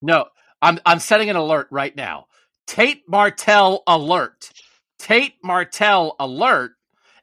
[0.01, 0.27] No,
[0.63, 2.27] I'm I'm setting an alert right now.
[2.69, 4.53] Tate Martell alert.
[5.01, 6.73] Tate Martell alert.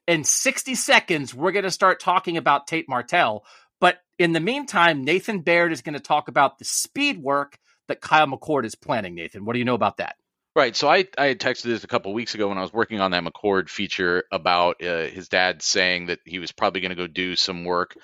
[0.08, 3.46] In 60 seconds, we're going to start talking about Tate Martell.
[3.80, 7.58] But in the meantime, Nathan Baird is going to talk about the speed work
[7.94, 9.46] that Kyle McCord is planning, Nathan.
[9.46, 10.16] What do you know about that?
[10.56, 10.76] Right.
[10.76, 13.12] So I, I had texted this a couple weeks ago when I was working on
[13.12, 17.08] that McCord feature about uh, his dad saying that he was probably going to go
[17.08, 17.96] do some work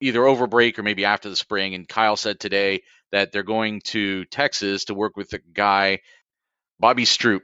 [0.00, 1.74] either over break or maybe after the spring.
[1.74, 6.00] And Kyle said today that they're going to Texas to work with a guy,
[6.78, 7.42] Bobby Stroupe,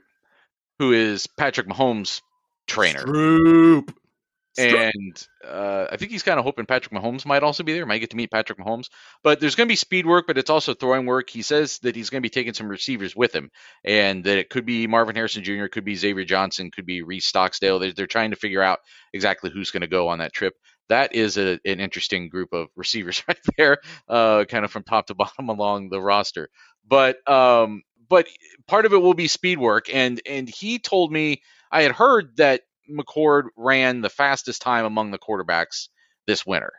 [0.77, 2.21] who is Patrick Mahomes'
[2.67, 3.03] trainer.
[3.03, 3.93] Stroupe
[4.57, 7.85] and uh, I think he's kind of hoping Patrick Mahomes might also be there.
[7.85, 8.89] Might get to meet Patrick Mahomes.
[9.23, 11.29] But there's going to be speed work, but it's also throwing work.
[11.29, 13.49] He says that he's going to be taking some receivers with him,
[13.83, 17.31] and that it could be Marvin Harrison Jr., could be Xavier Johnson, could be Reis
[17.31, 17.79] Stocksdale.
[17.79, 18.79] They're, they're trying to figure out
[19.13, 20.53] exactly who's going to go on that trip.
[20.89, 23.77] That is a, an interesting group of receivers right there,
[24.09, 26.49] uh, kind of from top to bottom along the roster.
[26.85, 28.27] But um, but
[28.67, 32.35] part of it will be speed work, and and he told me I had heard
[32.37, 32.61] that
[32.91, 35.89] McCord ran the fastest time among the quarterbacks
[36.27, 36.73] this winter.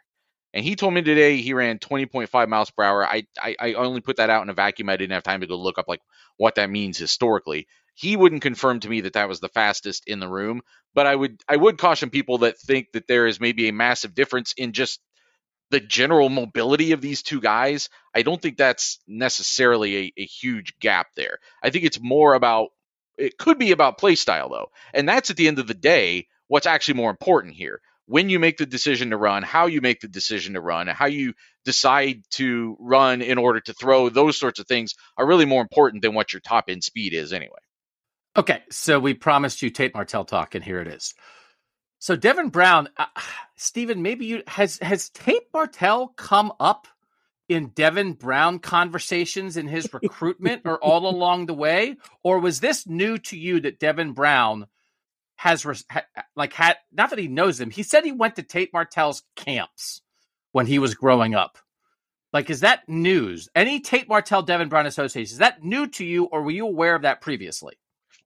[0.55, 3.07] And he told me today he ran 20.5 miles per hour.
[3.07, 4.90] I, I, I only put that out in a vacuum.
[4.90, 6.03] I didn't have time to go look up like
[6.37, 7.66] what that means historically.
[7.94, 10.62] He wouldn't confirm to me that that was the fastest in the room,
[10.94, 14.14] but I would I would caution people that think that there is maybe a massive
[14.14, 15.01] difference in just
[15.70, 17.88] the general mobility of these two guys.
[18.14, 21.38] I don't think that's necessarily a, a huge gap there.
[21.62, 22.70] I think it's more about
[23.18, 26.27] it could be about play style though, and that's at the end of the day
[26.48, 27.81] what's actually more important here.
[28.07, 31.07] When you make the decision to run, how you make the decision to run, how
[31.07, 35.62] you decide to run in order to throw, those sorts of things are really more
[35.62, 37.61] important than what your top end speed is anyway.
[38.37, 41.14] Okay, so we promised you Tate Martell talk, and here it is.
[41.98, 43.07] So Devin Brown, uh,
[43.57, 46.88] Stephen, maybe you has has Tate Martell come up
[47.54, 51.96] in Devin Brown conversations in his recruitment or all along the way?
[52.22, 54.66] Or was this new to you that Devin Brown
[55.36, 56.02] has, ha,
[56.36, 60.02] like, had, not that he knows him, he said he went to Tate Martell's camps
[60.52, 61.58] when he was growing up.
[62.32, 63.48] Like, is that news?
[63.54, 66.94] Any Tate Martell Devin Brown association, is that new to you or were you aware
[66.94, 67.74] of that previously?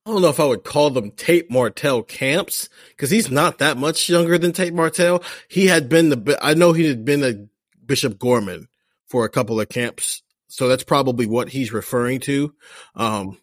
[0.04, 3.76] I don't know if I would call them Tate Martell camps because he's not that
[3.76, 5.24] much younger than Tate Martell.
[5.48, 7.48] He had been the, I know he had been a
[7.84, 8.68] Bishop Gorman
[9.08, 10.22] for a couple of camps.
[10.48, 12.54] So that's probably what he's referring to.
[12.94, 13.38] Um,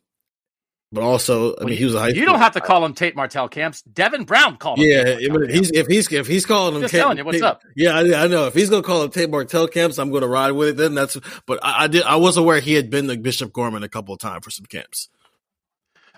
[0.94, 2.10] but also, I mean, he was a high.
[2.10, 3.82] You don't have to call him Tate Martell camps.
[3.82, 4.86] Devin Brown called him.
[4.86, 6.82] Yeah, if he's if he's if he's calling him.
[6.82, 7.64] Just Tate, telling you what's Tate, up.
[7.76, 8.46] Yeah, I, I, know.
[8.46, 10.78] If he's gonna call him Tate Martell camps, I'm gonna ride with it.
[10.78, 11.18] Then that's.
[11.48, 12.04] But I, I did.
[12.04, 14.68] I was aware he had been to Bishop Gorman a couple of times for some
[14.68, 15.10] camps.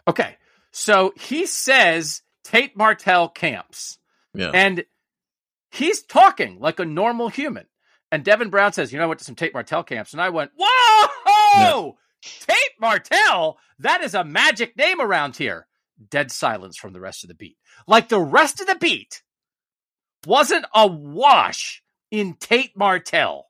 [0.09, 0.35] Okay,
[0.71, 3.97] so he says Tate Martell camps.
[4.33, 4.83] Yeah, and
[5.71, 7.65] he's talking like a normal human.
[8.15, 10.29] And Devin Brown says, you know, I went to some Tate Martell camps, and I
[10.29, 15.67] went, whoa, Tate Martell, that is a magic name around here.
[16.09, 17.57] Dead silence from the rest of the beat.
[17.87, 19.21] Like the rest of the beat
[20.25, 23.47] wasn't a wash in Tate Martell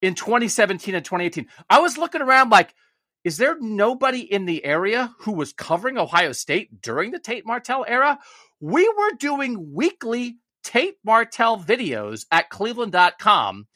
[0.00, 1.46] in 2017 and 2018.
[1.70, 2.74] I was looking around like,
[3.22, 7.84] is there nobody in the area who was covering Ohio State during the Tate Martell
[7.86, 8.18] era?
[8.58, 13.68] We were doing weekly Tate Martell videos at cleveland.com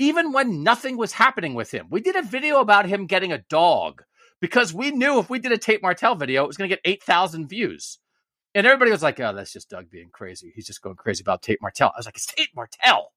[0.00, 1.86] even when nothing was happening with him.
[1.90, 4.02] We did a video about him getting a dog
[4.40, 6.80] because we knew if we did a Tate Martell video, it was going to get
[6.86, 7.98] 8,000 views.
[8.54, 10.52] And everybody was like, oh, that's just Doug being crazy.
[10.56, 11.92] He's just going crazy about Tate Martell.
[11.94, 13.12] I was like, it's Tate Martell.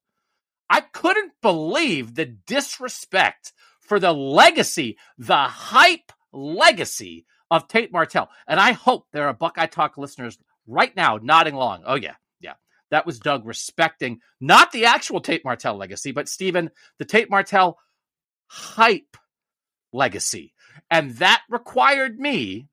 [0.68, 8.28] I couldn't believe the disrespect for the legacy, the hype legacy of Tate Martell.
[8.46, 11.84] And I hope there are Buckeye Talk listeners right now nodding along.
[11.86, 12.14] Oh, yeah.
[12.90, 17.78] That was Doug respecting not the actual Tate Martell legacy, but Stephen, the Tate Martell
[18.46, 19.16] hype
[19.92, 20.52] legacy.
[20.90, 22.68] And that required me,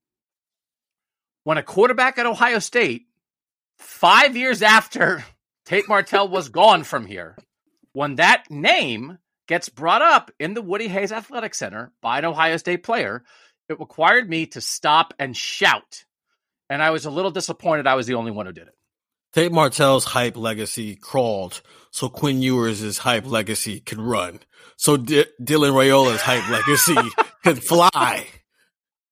[1.43, 3.08] when a quarterback at Ohio State,
[3.78, 5.24] five years after
[5.65, 7.38] Tate Martell was gone from here,
[7.93, 12.58] when that name gets brought up in the Woody Hayes Athletic Center by an Ohio
[12.58, 13.24] State player,
[13.69, 16.06] it required me to stop and shout.
[16.69, 18.76] And I was a little disappointed I was the only one who did it.
[19.34, 24.39] Tate Martell's hype legacy crawled so Quinn Ewers' hype legacy could run.
[24.78, 26.96] So D- Dylan Raiola's hype legacy
[27.44, 28.28] could fly.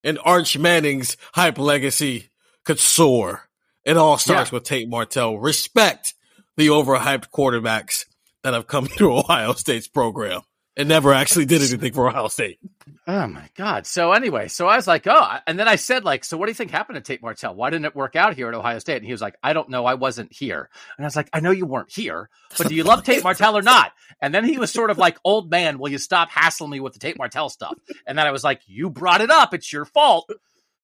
[0.04, 2.30] And Arch Manning's hype legacy
[2.64, 3.50] could soar.
[3.84, 4.56] It all starts yeah.
[4.56, 5.38] with Tate Martell.
[5.38, 6.14] Respect
[6.58, 8.06] the overhyped quarterbacks
[8.44, 10.42] that have come through Ohio State's program
[10.80, 12.58] and never actually did anything for Ohio State.
[13.06, 13.86] Oh my God.
[13.86, 16.52] So anyway, so I was like, oh, and then I said, like, so what do
[16.52, 17.54] you think happened to Tate Martell?
[17.54, 18.98] Why didn't it work out here at Ohio State?
[18.98, 19.86] And he was like, I don't know.
[19.86, 20.70] I wasn't here.
[20.98, 23.58] And I was like, I know you weren't here, but do you love Tate Martell
[23.58, 23.92] or not?
[24.22, 26.94] And then he was sort of like, old man, will you stop hassling me with
[26.94, 27.76] the Tate Martell stuff?
[28.08, 29.54] And then I was like, you brought it up.
[29.54, 30.30] It's your fault.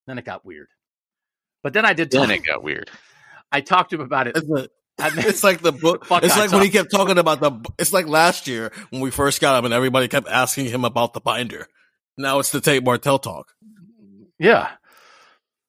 [0.08, 0.68] Then it got weird.
[1.64, 2.12] But then I did.
[2.12, 2.92] Talk, then it got weird.
[3.52, 4.38] I talked to him about it.
[5.00, 6.06] It's like the book.
[6.24, 7.52] It's like when he kept talking about the.
[7.78, 11.14] It's like last year when we first got him, and everybody kept asking him about
[11.14, 11.68] the binder.
[12.18, 13.54] Now it's the Tate Martell talk.
[14.40, 14.70] Yeah.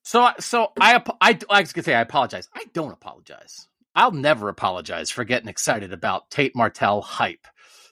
[0.04, 2.48] So, so I, I, I was gonna say I apologize.
[2.54, 3.66] I don't apologize.
[3.96, 7.46] I'll never apologize for getting excited about Tate Martell hype.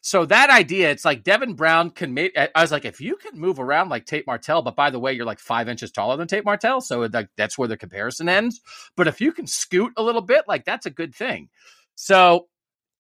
[0.07, 2.37] So that idea, it's like Devin Brown can make.
[2.37, 5.15] I was like, if you can move around like Tate Martell, but by the way,
[5.15, 8.61] you're like five inches taller than Tate Martell, so like that's where the comparison ends.
[8.99, 11.49] But if you can scoot a little bit, like that's a good thing.
[11.95, 12.49] So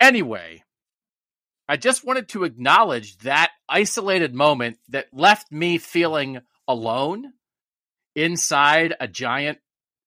[0.00, 0.62] anyway,
[1.68, 7.34] I just wanted to acknowledge that isolated moment that left me feeling alone
[8.16, 9.58] inside a giant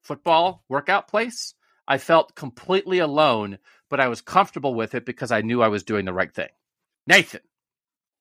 [0.01, 1.53] football workout place.
[1.87, 5.83] I felt completely alone, but I was comfortable with it because I knew I was
[5.83, 6.49] doing the right thing.
[7.07, 7.41] Nathan,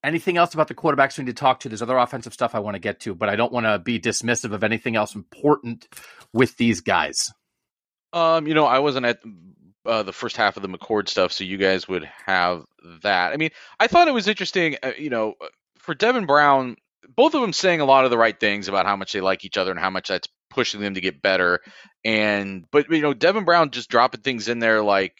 [0.04, 1.68] anything else about the quarterbacks we need to talk to?
[1.68, 4.00] There's other offensive stuff I want to get to, but I don't want to be
[4.00, 5.88] dismissive of anything else important
[6.32, 7.32] with these guys.
[8.12, 9.18] Um, you know, I wasn't at
[9.84, 12.64] uh, the first half of the McCord stuff, so you guys would have
[13.02, 13.32] that.
[13.32, 14.76] I mean, I thought it was interesting.
[14.82, 15.34] Uh, you know,
[15.78, 16.76] for Devin Brown,
[17.14, 19.44] both of them saying a lot of the right things about how much they like
[19.44, 21.60] each other and how much that's pushing them to get better.
[22.04, 25.14] And but you know, Devin Brown just dropping things in there like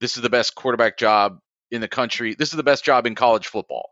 [0.00, 1.38] this is the best quarterback job
[1.70, 2.34] in the country.
[2.34, 3.90] This is the best job in college football.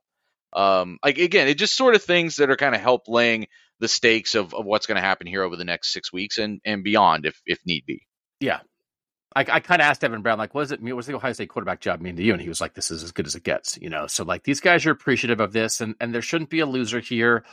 [0.53, 3.47] Um, like again, it just sort of things that are kind of help laying
[3.81, 6.61] the stakes of, of what's going to happen here over the next six weeks and
[6.65, 8.07] and beyond, if if need be.
[8.41, 8.61] Yeah,
[9.35, 10.95] I, I kind of asked Devin Brown, like, what does it mean?
[10.95, 12.33] What the Ohio State quarterback job mean to you?
[12.33, 14.07] And he was like, this is as good as it gets, you know?
[14.07, 17.01] So, like, these guys are appreciative of this, and, and there shouldn't be a loser
[17.01, 17.45] here.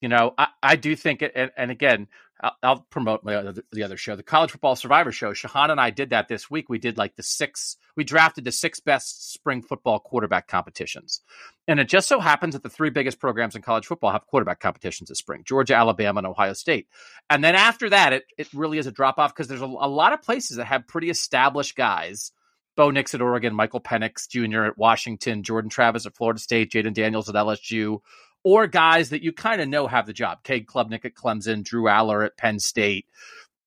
[0.00, 2.08] You know, I, I do think, it, and, and again,
[2.42, 5.32] I'll, I'll promote my other, the other show, the College Football Survivor Show.
[5.32, 6.68] Shahan and I did that this week.
[6.68, 11.20] We did like the six, we drafted the six best spring football quarterback competitions.
[11.68, 14.60] And it just so happens that the three biggest programs in college football have quarterback
[14.60, 16.88] competitions this spring Georgia, Alabama, and Ohio State.
[17.30, 19.88] And then after that, it, it really is a drop off because there's a, a
[19.88, 22.32] lot of places that have pretty established guys.
[22.74, 24.64] Bo Nix at Oregon, Michael Penix Jr.
[24.64, 27.98] at Washington, Jordan Travis at Florida State, Jayden Daniels at LSU,
[28.44, 30.42] or guys that you kind of know have the job.
[30.42, 33.06] Cade Klubnik at Clemson, Drew Allar at Penn State,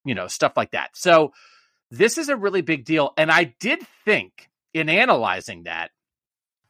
[0.04, 0.98] you know, stuff like that.
[0.98, 1.34] So
[1.92, 3.14] this is a really big deal.
[3.18, 5.92] And I did think in analyzing that,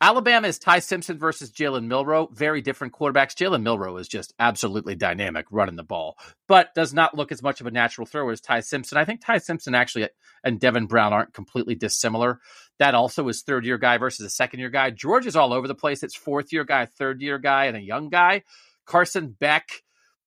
[0.01, 2.27] Alabama is Ty Simpson versus Jalen Milroe.
[2.31, 3.33] Very different quarterbacks.
[3.33, 7.61] Jalen Milroe is just absolutely dynamic running the ball, but does not look as much
[7.61, 8.97] of a natural thrower as Ty Simpson.
[8.97, 10.09] I think Ty Simpson actually
[10.43, 12.41] and Devin Brown aren't completely dissimilar.
[12.77, 14.91] That also is third year guy versus a second year guy.
[14.91, 16.03] George is all over the place.
[16.03, 18.43] It's fourth year guy, third year guy, and a young guy.
[18.85, 19.69] Carson Beck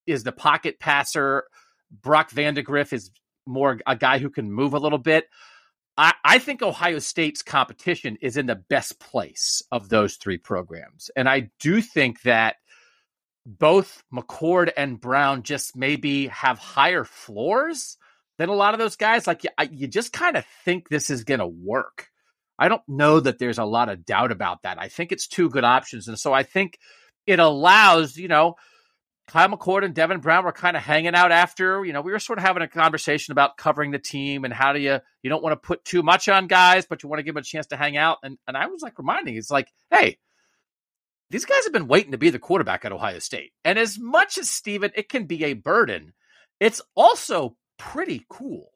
[0.07, 1.45] is the pocket passer.
[1.91, 3.11] Brock Vandagriff is
[3.49, 5.27] more a guy who can move a little bit.
[5.97, 11.11] I, I think Ohio State's competition is in the best place of those three programs.
[11.17, 12.57] And I do think that
[13.45, 17.97] both McCord and Brown just maybe have higher floors
[18.37, 19.27] than a lot of those guys.
[19.27, 22.09] Like you, you just kind of think this is going to work.
[22.59, 24.79] I don't know that there's a lot of doubt about that.
[24.81, 26.09] I think it's two good options.
[26.09, 26.79] And so I think
[27.27, 28.55] it allows, you know,
[29.29, 32.19] Kyle McCord and Devin Brown were kind of hanging out after, you know, we were
[32.19, 35.43] sort of having a conversation about covering the team and how do you, you don't
[35.43, 37.67] want to put too much on guys, but you want to give them a chance
[37.67, 38.19] to hang out.
[38.23, 40.17] And, and I was like reminding, it's like, hey,
[41.31, 43.53] these guys have been waiting to be the quarterback at Ohio State.
[43.65, 46.15] And as much as Steven, it can be a burden,
[46.59, 48.71] it's also pretty cool.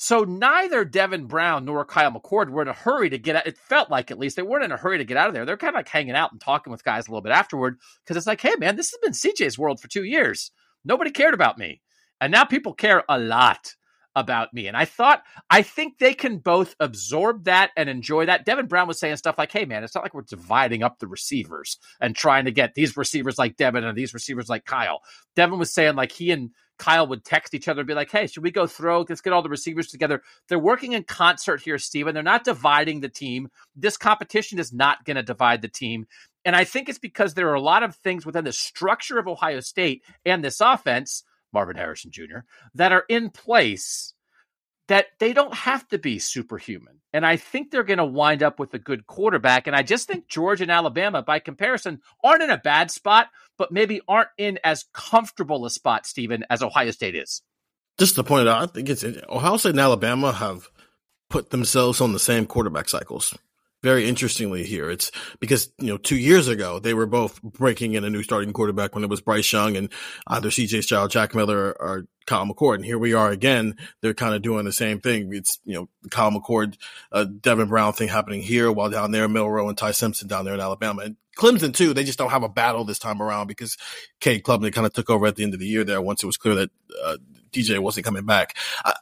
[0.00, 3.48] So neither Devin Brown nor Kyle McCord were in a hurry to get out.
[3.48, 5.44] It felt like at least they weren't in a hurry to get out of there.
[5.44, 8.16] They're kind of like hanging out and talking with guys a little bit afterward because
[8.16, 10.52] it's like, hey, man, this has been CJ's world for two years.
[10.84, 11.82] Nobody cared about me.
[12.20, 13.74] And now people care a lot
[14.14, 14.68] about me.
[14.68, 18.44] And I thought, I think they can both absorb that and enjoy that.
[18.44, 21.08] Devin Brown was saying stuff like, hey, man, it's not like we're dividing up the
[21.08, 25.00] receivers and trying to get these receivers like Devin and these receivers like Kyle.
[25.34, 28.26] Devin was saying, like, he and Kyle would text each other and be like, hey,
[28.26, 29.04] should we go throw?
[29.08, 30.22] Let's get all the receivers together.
[30.48, 32.14] They're working in concert here, Steven.
[32.14, 33.48] They're not dividing the team.
[33.76, 36.06] This competition is not going to divide the team.
[36.44, 39.28] And I think it's because there are a lot of things within the structure of
[39.28, 42.38] Ohio State and this offense, Marvin Harrison Jr.,
[42.74, 44.14] that are in place
[44.88, 47.00] that they don't have to be superhuman.
[47.12, 49.66] And I think they're going to wind up with a good quarterback.
[49.66, 53.72] And I just think Georgia and Alabama, by comparison, aren't in a bad spot, but
[53.72, 57.42] maybe aren't in as comfortable a spot, Stephen, as Ohio State is.
[57.98, 60.68] Just to point out, I think it's Ohio State and Alabama have
[61.30, 63.36] put themselves on the same quarterback cycles
[63.82, 64.90] very interestingly here.
[64.90, 65.10] It's
[65.40, 68.94] because, you know, two years ago, they were both breaking in a new starting quarterback
[68.94, 69.90] when it was Bryce Young and
[70.26, 72.76] either CJ Stroud, Jack Miller, or Kyle McCord.
[72.76, 73.76] And here we are again.
[74.00, 75.32] They're kind of doing the same thing.
[75.32, 76.76] It's, you know, Kyle McCord,
[77.12, 80.54] uh, Devin Brown thing happening here while down there, Milroe and Ty Simpson down there
[80.54, 81.02] in Alabama.
[81.02, 83.76] And Clemson too, they just don't have a battle this time around because
[84.20, 86.26] Cade Klubnik kind of took over at the end of the year there once it
[86.26, 86.70] was clear that,
[87.02, 87.16] uh,
[87.52, 88.56] DJ wasn't coming back.
[88.84, 88.92] Uh,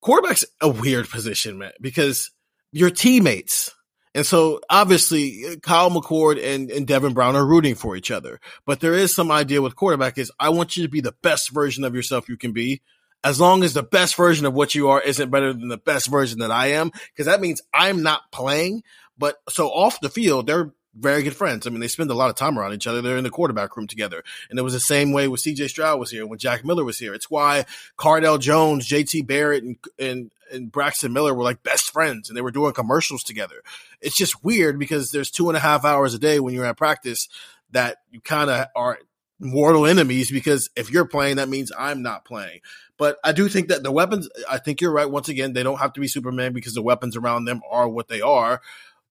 [0.00, 2.30] quarterback's a weird position, man, because
[2.72, 3.74] your teammates,
[4.18, 8.40] and so obviously Kyle McCord and, and Devin Brown are rooting for each other.
[8.66, 11.50] But there is some idea with quarterback is I want you to be the best
[11.50, 12.82] version of yourself you can be.
[13.22, 16.08] As long as the best version of what you are isn't better than the best
[16.08, 18.82] version that I am, because that means I'm not playing.
[19.16, 21.64] But so off the field, they're very good friends.
[21.66, 23.00] I mean, they spend a lot of time around each other.
[23.00, 24.24] They're in the quarterback room together.
[24.50, 26.98] And it was the same way with CJ Stroud was here, when Jack Miller was
[26.98, 27.14] here.
[27.14, 27.66] It's why
[27.96, 32.42] Cardale Jones, JT Barrett, and, and, and Braxton Miller were like best friends and they
[32.42, 33.62] were doing commercials together.
[34.00, 36.76] It's just weird because there's two and a half hours a day when you're at
[36.76, 37.28] practice
[37.70, 38.98] that you kind of are
[39.40, 42.60] mortal enemies because if you're playing, that means I'm not playing.
[42.96, 45.08] But I do think that the weapons, I think you're right.
[45.08, 48.08] Once again, they don't have to be Superman because the weapons around them are what
[48.08, 48.60] they are.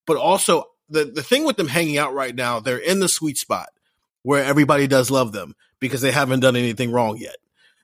[0.05, 3.37] But also, the the thing with them hanging out right now, they're in the sweet
[3.37, 3.69] spot
[4.23, 7.37] where everybody does love them because they haven't done anything wrong yet.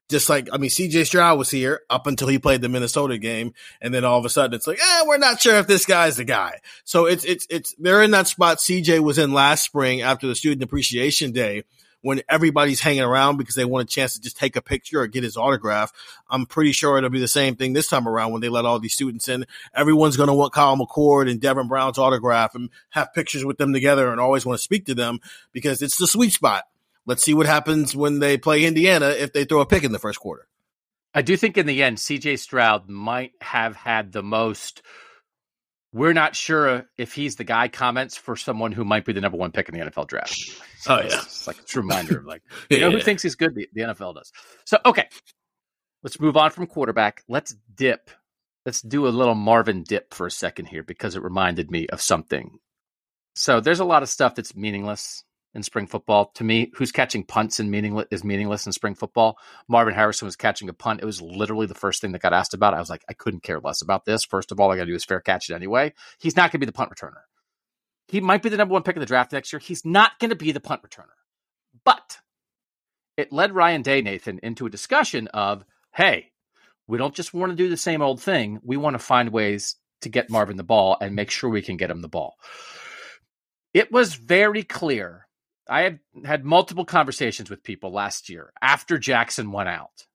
[0.10, 3.54] Just like I mean, CJ Stroud was here up until he played the Minnesota game,
[3.82, 6.18] and then all of a sudden it's like, eh, we're not sure if this guy's
[6.18, 6.60] the guy.
[6.84, 10.36] So it's it's it's they're in that spot CJ was in last spring after the
[10.36, 11.64] Student Appreciation Day
[12.04, 15.08] when everybody's hanging around because they want a chance to just take a picture or
[15.08, 15.92] get his autograph.
[16.30, 18.78] I'm pretty sure it'll be the same thing this time around when they let all
[18.78, 19.46] these students in.
[19.74, 23.74] Everyone's going to want Kyle McCord and Devin Brown's autograph and have pictures with them
[23.74, 25.20] together and always want to speak to them
[25.54, 26.66] because it's the sweet spot.
[27.06, 30.00] Let's see what happens when they play Indiana if they throw a pick in the
[30.00, 30.48] first quarter.
[31.14, 34.82] I do think in the end, CJ Stroud might have had the most
[35.94, 39.38] we're not sure if he's the guy comments for someone who might be the number
[39.38, 40.36] one pick in the NFL draft.
[40.80, 43.36] So oh yeah, it's like a true reminder of like you know who thinks he's
[43.36, 43.54] good?
[43.54, 44.32] The, the NFL does.
[44.66, 45.08] So okay,
[46.02, 47.24] let's move on from quarterback.
[47.30, 48.10] Let's dip.
[48.66, 52.02] Let's do a little Marvin dip for a second here because it reminded me of
[52.02, 52.58] something.
[53.36, 55.24] So there's a lot of stuff that's meaningless
[55.56, 56.32] in spring football.
[56.36, 59.38] To me, who's catching punts in meaningless is meaningless in spring football.
[59.68, 61.02] Marvin Harrison was catching a punt.
[61.02, 62.74] It was literally the first thing that got asked about.
[62.74, 64.24] I was like, I couldn't care less about this.
[64.24, 65.94] First of all, I got to do is fair catch it anyway.
[66.20, 67.22] He's not going to be the punt returner.
[68.08, 69.60] He might be the number one pick in the draft next year.
[69.60, 71.16] He's not going to be the punt returner.
[71.86, 72.20] But
[73.18, 76.32] it led Ryan Day, Nathan, into a discussion of, hey,
[76.88, 78.60] we don't just want to do the same old thing.
[78.64, 81.78] We want to find ways to get Marvin the ball and make sure we can
[81.78, 82.36] get him the ball.
[83.74, 85.23] It was very clear
[85.70, 90.06] I had had multiple conversations with people last year after Jaxon went out,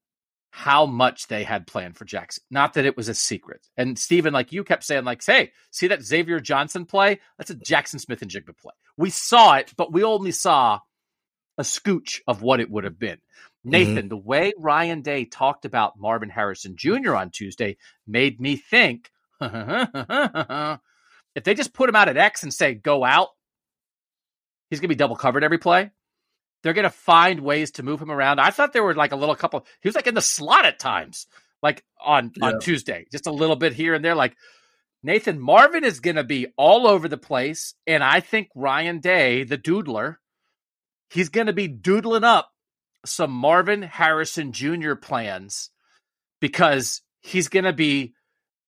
[0.50, 2.40] how much they had planned for Jaxon.
[2.50, 3.66] Not that it was a secret.
[3.76, 7.20] And Stephen, like you kept saying, like, hey, see that Xavier Johnson play?
[7.38, 8.74] That's a Jaxon Smith-Njigba play.
[8.96, 10.80] We saw it, but we only saw
[11.58, 13.18] a scooch of what it would have been.
[13.18, 13.70] Mm-hmm.
[13.70, 14.08] Nathan, mm-hmm.
[14.08, 17.14] the way Ryan Day talked about Marvin Harrison Jr.
[17.14, 17.76] on Tuesday
[18.06, 20.80] made me think if
[21.44, 23.28] they just put him out at X and say, go out,
[24.70, 25.90] He's going to be double covered every play.
[26.62, 28.40] They're going to find ways to move him around.
[28.40, 29.64] I thought there were like a little couple.
[29.80, 31.26] He was like in the slot at times,
[31.62, 32.46] like on yeah.
[32.46, 34.16] on Tuesday, just a little bit here and there.
[34.16, 34.36] Like
[35.02, 39.44] Nathan Marvin is going to be all over the place, and I think Ryan Day,
[39.44, 40.16] the doodler,
[41.10, 42.50] he's going to be doodling up
[43.06, 44.94] some Marvin Harrison Jr.
[44.94, 45.70] plans
[46.40, 48.14] because he's going to be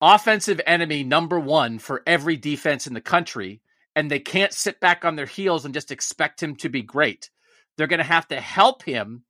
[0.01, 3.61] offensive enemy number one for every defense in the country
[4.01, 7.29] and they can't sit back on their heels and just expect him to be great.
[7.77, 9.25] They're going to have to help him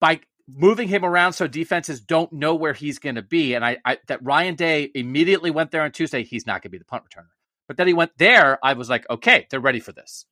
[0.00, 3.54] by moving him around so defenses don't know where he's going to be.
[3.54, 6.22] And I, I, that Ryan Day immediately went there on Tuesday.
[6.22, 7.32] He's not going to be the punt returner.
[7.66, 8.64] But then he went there.
[8.64, 10.24] I was like, okay, they're ready for this.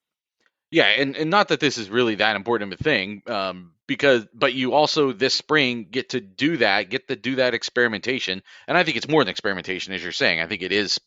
[0.70, 4.24] Yeah, and, and not that this is really that important of a thing, um, because
[4.32, 8.78] but you also this spring get to do that, get to do that experimentation, and
[8.78, 10.40] I think it's more than experimentation, as you're saying.
[10.40, 10.98] I think it is,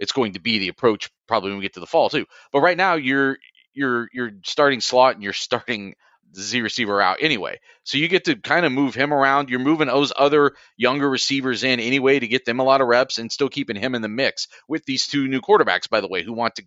[0.00, 2.26] it's going to be the approach probably when we get to the fall too.
[2.52, 3.38] But right now you're
[3.72, 5.94] you're you're starting slot and you're starting
[6.34, 7.60] Z receiver out anyway.
[7.84, 9.50] So you get to kind of move him around.
[9.50, 13.18] You're moving those other younger receivers in anyway to get them a lot of reps
[13.18, 16.22] and still keeping him in the mix with these two new quarterbacks, by the way,
[16.22, 16.64] who want to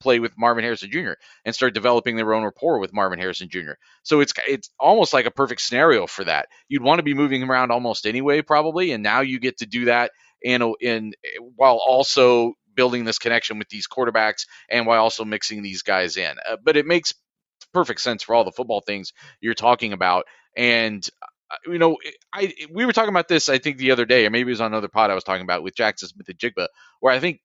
[0.00, 1.12] play with Marvin Harrison Jr.
[1.44, 3.72] and start developing their own rapport with Marvin Harrison Jr.
[4.04, 6.46] So it's it's almost like a perfect scenario for that.
[6.68, 9.66] You'd want to be moving him around almost anyway, probably, and now you get to
[9.66, 10.12] do that
[10.44, 15.60] and in eh, while also building this connection with these quarterbacks and while also mixing
[15.60, 16.34] these guys in.
[16.48, 17.12] Uh, but it makes
[17.74, 19.12] perfect sense for all the football things
[19.42, 20.24] you're talking about.
[20.56, 21.06] And
[21.50, 21.98] uh, you know,
[22.32, 24.62] I we were talking about this I think the other day, or maybe it was
[24.62, 26.68] on another pod I was talking about with Jaxon Smith-Njigba,
[27.00, 27.40] where I think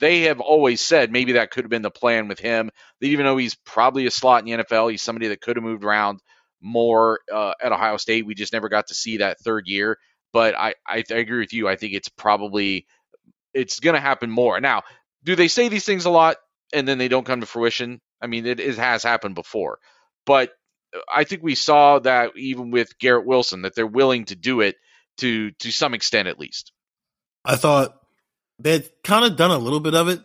[0.00, 2.72] they have always said maybe that could have been the plan with him.
[3.00, 5.62] That even though he's probably a slot in the NFL, he's somebody that could have
[5.62, 6.18] moved around
[6.60, 8.26] more uh, at Ohio State.
[8.26, 9.98] We just never got to see that third year.
[10.32, 11.68] But I, I, I agree with you.
[11.68, 12.88] I think it's probably
[13.54, 14.60] it's going to happen more.
[14.60, 14.82] Now,
[15.22, 16.36] do they say these things a lot
[16.72, 18.00] and then they don't come to fruition?
[18.20, 19.78] I mean, it, it has happened before.
[20.26, 20.50] But
[20.94, 24.60] uh, I think we saw that even with Garrett Wilson that they're willing to do
[24.60, 24.76] it
[25.18, 26.72] to to some extent at least.
[27.44, 27.96] I thought
[28.58, 30.20] they had kind of done a little bit of it,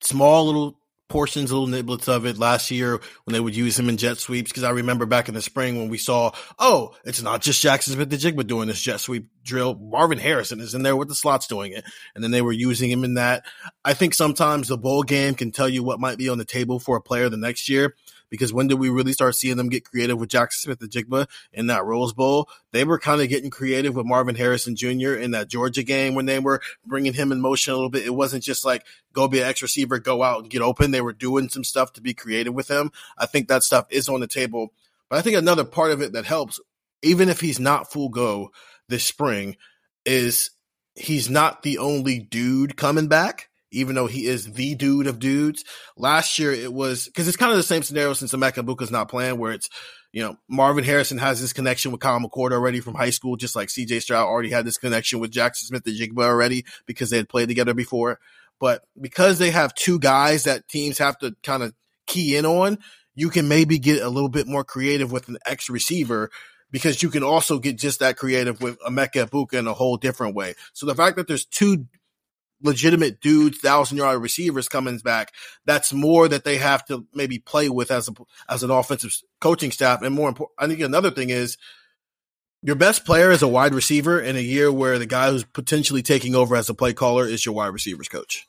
[0.00, 0.78] small little
[1.08, 4.50] portions, little niblets of it last year when they would use him in jet sweeps.
[4.50, 7.92] Because I remember back in the spring when we saw, oh, it's not just Jaxon
[7.92, 9.74] Smith-Njigba doing this jet sweep drill.
[9.74, 11.84] Marvin Harrison is in there with the slots doing it,
[12.14, 13.44] and then they were using him in that.
[13.84, 16.80] I think sometimes the bowl game can tell you what might be on the table
[16.80, 17.94] for a player the next year
[18.34, 21.84] because when did we really start seeing them get creative with Jaxon Smith-Njigba in that
[21.84, 22.48] Rose Bowl?
[22.72, 25.14] They were kind of getting creative with Marvin Harrison Jr.
[25.14, 28.04] in that Georgia game when they were bringing him in motion a little bit.
[28.04, 30.90] It wasn't just like go be an X receiver, go out and get open.
[30.90, 32.90] They were doing some stuff to be creative with him.
[33.16, 34.72] I think that stuff is on the table.
[35.08, 36.58] But I think another part of it that helps,
[37.02, 38.50] even if he's not full go
[38.88, 39.56] this spring,
[40.04, 40.50] is
[40.96, 45.64] he's not the only dude coming back even though he is the dude of dudes.
[45.96, 49.08] Last year it was because it's kind of the same scenario since Emeka Egbuka's not
[49.08, 49.68] playing, where it's
[50.12, 53.56] you know Marvin Harrison has this connection with Kyle McCord already from high school, just
[53.56, 54.00] like C.J.
[54.00, 58.18] Stroud already had this connection with Jaxon Smith-Njigba already because they had played together before.
[58.60, 61.74] But because they have two guys that teams have to kind of
[62.06, 62.78] key in on,
[63.14, 66.30] you can maybe get a little bit more creative with an X receiver
[66.70, 70.34] because you can also get just that creative with Emeka Egbuka in a whole different
[70.34, 70.54] way.
[70.72, 71.86] So the fact that there's two
[72.64, 75.32] legitimate dudes, thousand yard receivers coming back.
[75.64, 78.12] That's more that they have to maybe play with as a,
[78.48, 80.02] as an offensive coaching staff.
[80.02, 81.56] And more important, I think another thing is
[82.62, 86.02] your best player is a wide receiver in a year where the guy who's potentially
[86.02, 88.48] taking over as a play caller is your wide receivers coach.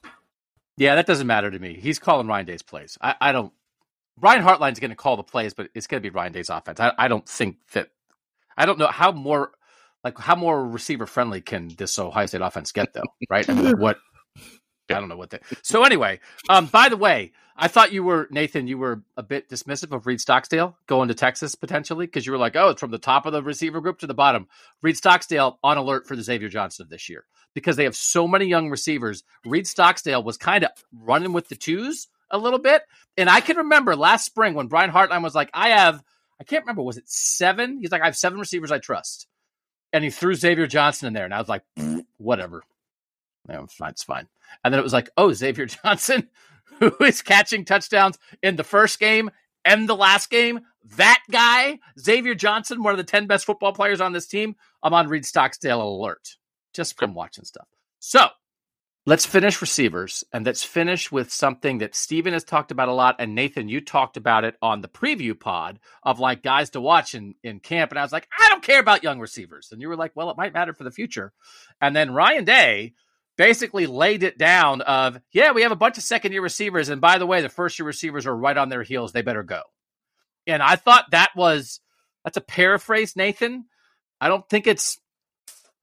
[0.78, 1.78] Yeah, that doesn't matter to me.
[1.80, 2.98] He's calling Ryan Day's plays.
[3.02, 3.52] I, I don't.
[4.18, 6.80] Brian Hartline's going to call the plays, but it's going to be Ryan Day's offense.
[6.80, 7.90] I, I don't think that.
[8.58, 9.52] I don't know how more
[10.06, 13.50] like how more receiver friendly can this Ohio State offense get though, right?
[13.50, 13.98] I mean, what
[14.88, 15.40] I don't know what they.
[15.64, 18.68] So anyway, um, by the way, I thought you were Nathan.
[18.68, 22.38] You were a bit dismissive of Reis Stocksdale going to Texas potentially because you were
[22.38, 24.48] like, oh, it's from the top of the receiver group to the bottom.
[24.84, 27.26] Reis Stocksdale on alert for the Xavier Johnson of this year
[27.56, 29.24] because they have so many young receivers.
[29.44, 32.84] Reis Stocksdale was kind of running with the twos a little bit,
[33.18, 36.04] and I can remember last spring when Brian Hartline was like, I have,
[36.40, 37.80] I can't remember, was it seven?
[37.80, 39.28] He's like, I have seven receivers I trust
[39.94, 41.64] and he threw Xavier Johnson in there, and I was like,
[42.18, 42.64] whatever.
[43.50, 44.28] Yeah, fine, it's fine.
[44.64, 46.30] And then it was like, oh, Xavier Johnson,
[46.80, 49.30] who is catching touchdowns in the first game
[49.64, 50.62] and the last game.
[50.98, 54.56] That guy, Xavier Johnson, one of the 10 best football players on this team.
[54.84, 56.38] I'm on Reis Stocksdale alert
[56.74, 57.68] just from watching stuff.
[58.00, 58.28] So
[59.08, 63.18] Let's finish receivers and let's finish with something that Steven has talked about a lot.
[63.20, 67.14] And Nathan, you talked about it on the preview pod of like guys to watch
[67.14, 67.92] in, in camp.
[67.92, 69.70] And I was like, I don't care about young receivers.
[69.72, 71.34] And you were like, well, it might matter for the future.
[71.80, 72.94] And then Ryan Day
[73.38, 76.90] basically laid it down of, yeah, we have a bunch of second year receivers.
[76.90, 79.12] And by the way, the first year receivers are right on their heels.
[79.12, 79.62] They better go.
[80.48, 81.80] And I thought that was,
[82.24, 83.66] that's a paraphrase, Nathan.
[84.20, 84.98] I don't think it's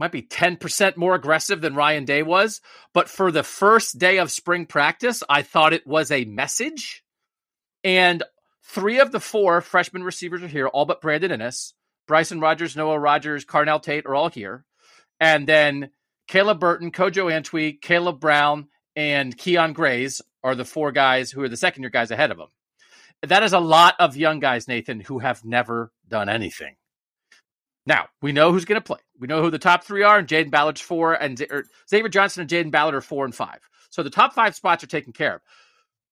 [0.02, 2.60] might be 10% more aggressive than Ryan Day was.
[2.92, 7.04] But for the first day of spring practice, I thought it was a message.
[7.84, 8.24] And
[8.64, 11.74] three of the four freshman receivers are here, all but Brandon Inniss.
[12.08, 14.64] Bryson Rogers, Noah Rogers, Carnell Tate are all here.
[15.20, 15.90] And then
[16.26, 21.48] Caleb Burton, Kojo Antwi, Caleb Brown, and Kyion Grayes are the four guys who are
[21.48, 22.48] the second year guys ahead of them.
[23.22, 26.74] That is a lot of young guys, Nathan, who have never done anything.
[27.86, 29.00] Now we know who's going to play.
[29.18, 32.42] We know who the top three are, and Jayden Ballard's four, and or Xavier Johnson
[32.42, 33.58] and Jayden Ballard are four and five.
[33.90, 35.40] So the top five spots are taken care of.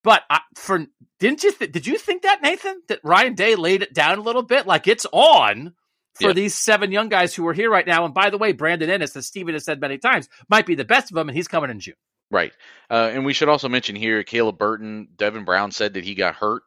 [0.02, 0.86] But I, for
[1.18, 4.22] didn't you th- did you think that Nathan that Ryan Day laid it down a
[4.22, 5.74] little bit like it's on
[6.14, 6.32] for Yeah.
[6.32, 8.04] these seven young guys who are here right now?
[8.04, 10.84] And by the way, Brandon Inniss, as Steven has said many times, might be the
[10.86, 11.94] best of them, and he's coming in June.
[12.30, 12.52] Right.
[12.88, 16.34] Uh, and we should also mention here Caleb Burton, Devin Brown said that he got
[16.36, 16.62] hurt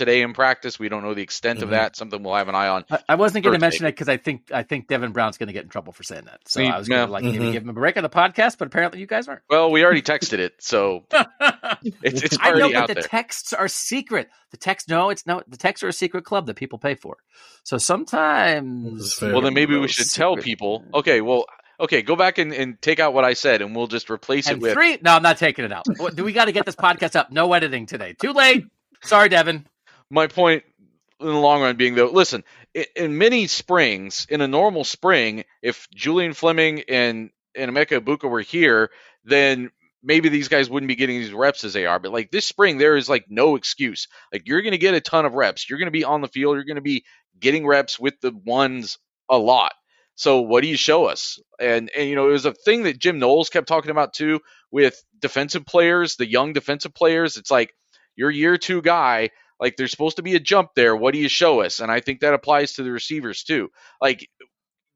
[0.00, 0.78] today in practice.
[0.78, 1.72] We don't know the extent of Mhm.
[1.72, 1.94] that.
[1.96, 2.84] Something we'll have an eye on.
[2.90, 5.46] I, I wasn't going to mention it because I think I think Devin Brown's going
[5.46, 6.40] to get in trouble for saying that.
[6.46, 7.06] So Me- I was going yeah.
[7.06, 7.52] to like maybe Mhm.
[7.52, 9.42] give him a break on the podcast, but apparently you guys aren't.
[9.48, 11.04] Well, we already texted it, so
[12.02, 13.02] it's, it's I know, already but out the there.
[13.04, 14.28] texts are secret.
[14.50, 15.42] The text, no, it's no.
[15.46, 17.18] The texts are a secret club that people pay for.
[17.62, 19.32] So sometimes, This is fair.
[19.32, 20.84] well, then maybe we Real should tell people.
[20.94, 21.44] Okay, well,
[21.78, 24.56] okay, go back and, and take out what I said, and we'll just replace And
[24.58, 24.72] it with.
[24.74, 24.98] three?
[25.02, 25.84] No, I'm not taking it out.
[26.14, 27.30] Do we got to get this podcast up?
[27.30, 28.14] No editing today.
[28.20, 28.64] Too late.
[29.02, 29.66] Sorry, Devin.
[30.10, 30.64] My point
[31.20, 32.44] in the long run being though listen
[32.94, 38.40] in, many springs in a normal spring if julian fleming and and Emeka Egbuka were
[38.40, 38.90] here
[39.24, 39.70] then
[40.02, 41.98] maybe these guys wouldn't be getting these reps as they are.
[41.98, 44.08] But like this spring there is like no excuse.
[44.32, 45.68] Like you're going to get a ton of reps.
[45.68, 46.56] You're going to be on the field.
[46.56, 47.04] You're going to be
[47.38, 48.98] getting reps with the ones
[49.28, 49.72] a lot.
[50.14, 51.38] So what do you show us?
[51.58, 54.40] And and you know it was a thing that jim knowles kept talking about too
[54.70, 57.36] with defensive players the young defensive players.
[57.36, 57.74] It's like
[58.16, 59.30] your year two guy
[59.60, 60.96] like there's supposed to be a jump there.
[60.96, 61.80] What do you show us?
[61.80, 63.68] And I think that applies to the receivers too.
[64.00, 64.28] Like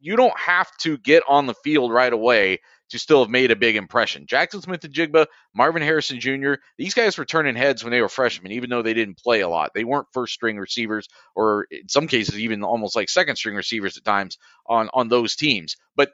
[0.00, 2.60] you don't have to get on the field right away
[2.90, 4.26] to still have made a big impression.
[4.26, 8.68] Jaxon Smith-Njigba, Marvin Harrison Jr., these guys were turning heads when they were freshmen, even
[8.68, 9.70] though they didn't play a lot.
[9.74, 13.96] They weren't first string receivers, or in some cases, even almost like second string receivers
[13.96, 14.36] at times
[14.66, 15.76] on, on those teams.
[15.96, 16.10] But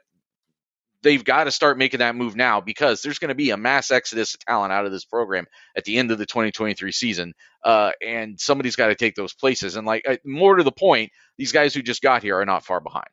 [1.03, 3.91] they've got to start making that move now because there's going to be a mass
[3.91, 5.45] exodus of talent out of this program
[5.75, 7.33] at the end of the 2023 season.
[7.63, 9.75] Uh, and somebody's got to take those places.
[9.75, 12.65] And like uh, more to the point, these guys who just got here are not
[12.65, 13.07] far behind.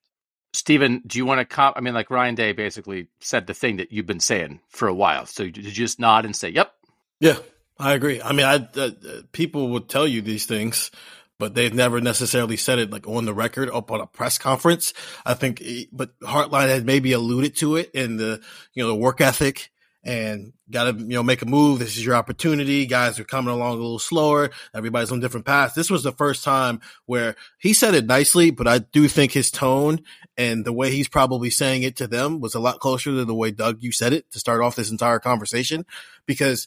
[0.54, 1.76] Steven, do you want to comp?
[1.76, 4.94] I mean, like Ryan Day basically said the thing that you've been saying for a
[4.94, 5.26] while.
[5.26, 6.72] So did you just nod and say, "Yep"?
[7.20, 7.36] Yeah,
[7.78, 8.22] I agree.
[8.22, 8.90] I mean, I uh, uh,
[9.32, 10.90] people would tell you these things,
[11.38, 14.92] but they've never necessarily said it like on the record up on a press conference.
[15.24, 18.40] I think, eh, but Hartline had maybe alluded to it in the
[18.74, 19.70] you know the work ethic
[20.04, 21.78] and got to you know make a move.
[21.78, 22.86] This is your opportunity.
[22.86, 24.50] Guys are coming along a little slower.
[24.74, 25.74] Everybody's on different paths.
[25.74, 29.50] This was the first time where he said it nicely, but I do think his
[29.50, 30.00] tone
[30.36, 33.34] and the way he's probably saying it to them was a lot closer to the
[33.34, 35.84] way Doug you said it to start off this entire conversation
[36.26, 36.66] because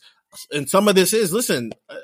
[0.51, 1.95] and some of this is listen, uh,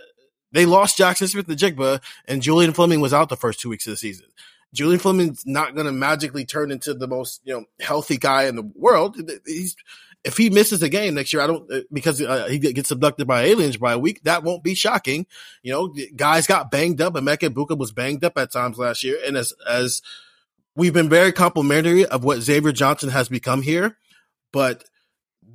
[0.52, 3.98] they lost Jaxon Smith-Njigba, and Julian Fleming was out the first two weeks of the
[3.98, 4.28] season.
[4.74, 8.56] Julian Fleming's not going to magically turn into the most you know healthy guy in
[8.56, 9.18] the world.
[9.46, 9.76] He's
[10.24, 13.28] if he misses a game next year, I don't uh, because uh, he gets abducted
[13.28, 14.24] by aliens by a week.
[14.24, 15.26] That won't be shocking.
[15.64, 17.14] You know, guys got banged up.
[17.14, 20.02] Emeka Egbuka was banged up at times last year, and as as
[20.76, 23.98] we've been very complimentary of what Xavier Johnson has become here,
[24.52, 24.84] but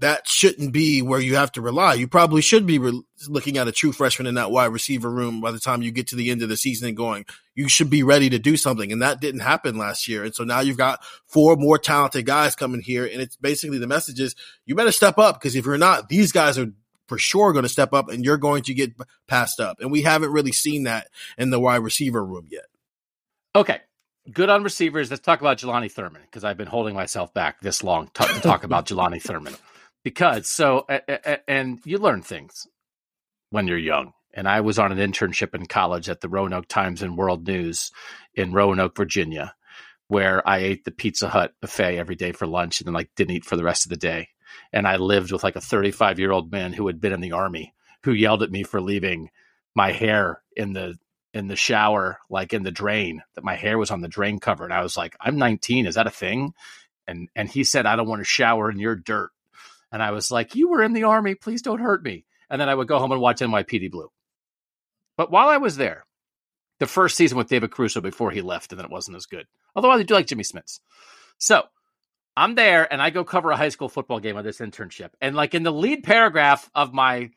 [0.03, 1.95] that shouldn't be where you have to rely.
[1.95, 5.41] You probably should be re- looking at a true freshman in that wide receiver room
[5.41, 7.25] by the time you get to the end of the season and going,
[7.55, 8.91] you should be ready to do something.
[8.91, 10.25] And that didn't happen last year.
[10.25, 13.07] And so now you've got four more talented guys coming here.
[13.07, 14.35] And it's basically the message is
[14.67, 16.73] you better step up because if you're not, these guys are
[17.07, 18.93] for sure going to step up and you're going to get
[19.29, 19.79] passed up.
[19.79, 21.07] And we haven't really seen that
[21.39, 22.65] in the wide receiver room yet.
[23.55, 23.79] Okay,
[24.33, 25.11] good on receivers.
[25.11, 28.41] Let's talk about Jelani Thurman because I've been holding myself back this long to, to
[28.41, 29.55] talk about Jelani Thurman.
[30.05, 30.87] Because so,
[31.47, 32.67] and you learn things
[33.51, 34.13] when you're young.
[34.35, 37.93] And I was on an internship in college at the Roanoke Times and World News
[38.35, 39.55] in Roanoke, Virginia,
[40.09, 43.37] where I ate the Pizza Hut buffet every day for lunch and then like didn't
[43.37, 44.29] eat for the rest of the day.
[44.73, 47.33] And I lived with like a 35 year old man who had been in the
[47.33, 47.75] army
[48.05, 49.31] who yelled at me for leaving
[49.75, 50.97] my hair in the
[51.35, 54.65] in the shower, like in the drain, that my hair was on the drain cover.
[54.65, 55.87] And I was like, I'm 19.
[55.87, 56.53] Is that a thing?
[57.07, 59.31] And and he said, I don't want to shower in your dirt.
[59.93, 61.35] And I was like, You were in the army.
[61.35, 62.25] Please don't hurt me.
[62.51, 64.11] And then I would go home and watch NYPD Blue.
[65.17, 66.05] But while I was there,
[66.81, 69.47] the first season with David Caruso before he left, and then it wasn't as good.
[69.77, 70.81] Although I do like Jimmy Smits.
[71.39, 71.65] So
[72.37, 75.11] I'm there and I go cover a high school football game on this internship.
[75.21, 77.31] And like in the lead paragraph of my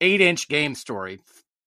[0.00, 1.20] eight inch game story,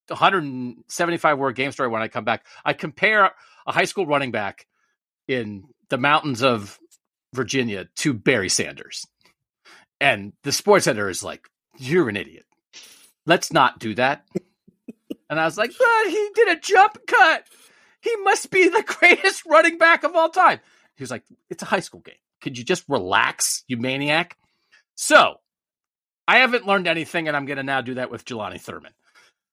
[0.07, 3.31] 175 word game story when I come back, I compare
[3.65, 4.67] a high school running back
[5.27, 6.79] in the mountains of
[7.33, 9.07] Virginia to Barry Sanders.
[10.01, 11.47] And the sports editor is like,
[11.77, 12.45] You're an idiot.
[13.25, 14.27] Let's not do that.
[15.29, 17.45] and I was like, But he did a jump cut.
[18.01, 20.59] He must be the greatest running back of all time.
[20.95, 22.15] He was like, It's a high school game.
[22.41, 24.35] Could you just relax, you maniac?
[24.95, 25.35] So
[26.27, 28.93] I haven't learned anything, and I'm going to now do that with Jelani Thurman.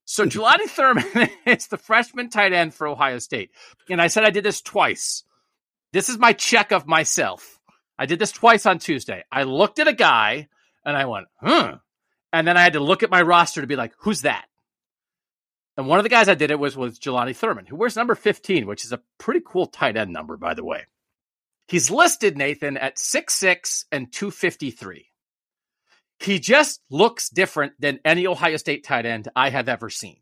[0.06, 3.50] So Jelani Thurman is the freshman tight end for Ohio State.
[3.90, 5.24] And I said I did this twice
[5.92, 7.57] this is my check of myself.
[7.98, 9.24] I did this twice on Tuesday.
[9.30, 10.48] I looked at a guy
[10.84, 11.74] and I went, hmm.
[12.32, 14.46] And then I had to look at my roster to be like, who's that?
[15.76, 18.14] And one of the guys I did it was was Jelani Thurman, who wears number
[18.14, 20.86] 15, which is a pretty cool tight end number, by the way.
[21.68, 25.06] He's listed, Nathan, at 6'6 and 253.
[26.20, 30.16] He just looks different than any Ohio State tight end I have ever seen.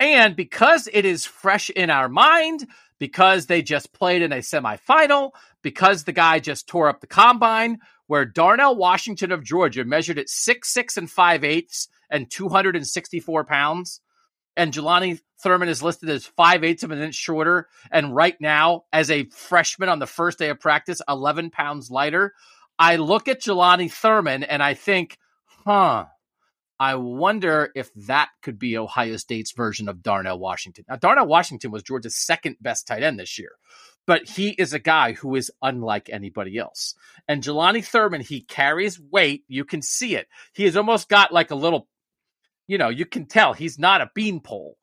[0.00, 2.66] And because it is fresh in our mind,
[3.04, 7.76] because they just played in a semifinal, because the guy just tore up the combine,
[8.06, 14.00] where Darnell Washington of Georgia measured at six six and five eighths and 264 pounds,
[14.56, 18.84] and Jelani Thurman is listed as five eighths of an inch shorter, and right now,
[18.90, 22.32] as a freshman on the first day of practice, 11 pounds lighter.
[22.78, 25.18] I look at Jelani Thurman and I think,
[25.66, 26.06] huh,
[26.78, 30.84] I wonder if that could be Ohio State's version of Darnell Washington.
[30.88, 33.52] Now, Darnell Washington was Georgia's second best tight end this year,
[34.06, 36.94] but he is a guy who is unlike anybody else.
[37.28, 39.44] And Jelani Thurman, he carries weight.
[39.46, 40.26] You can see it.
[40.52, 41.88] He has almost got like a little,
[42.66, 44.76] you know, you can tell he's not a beanpole.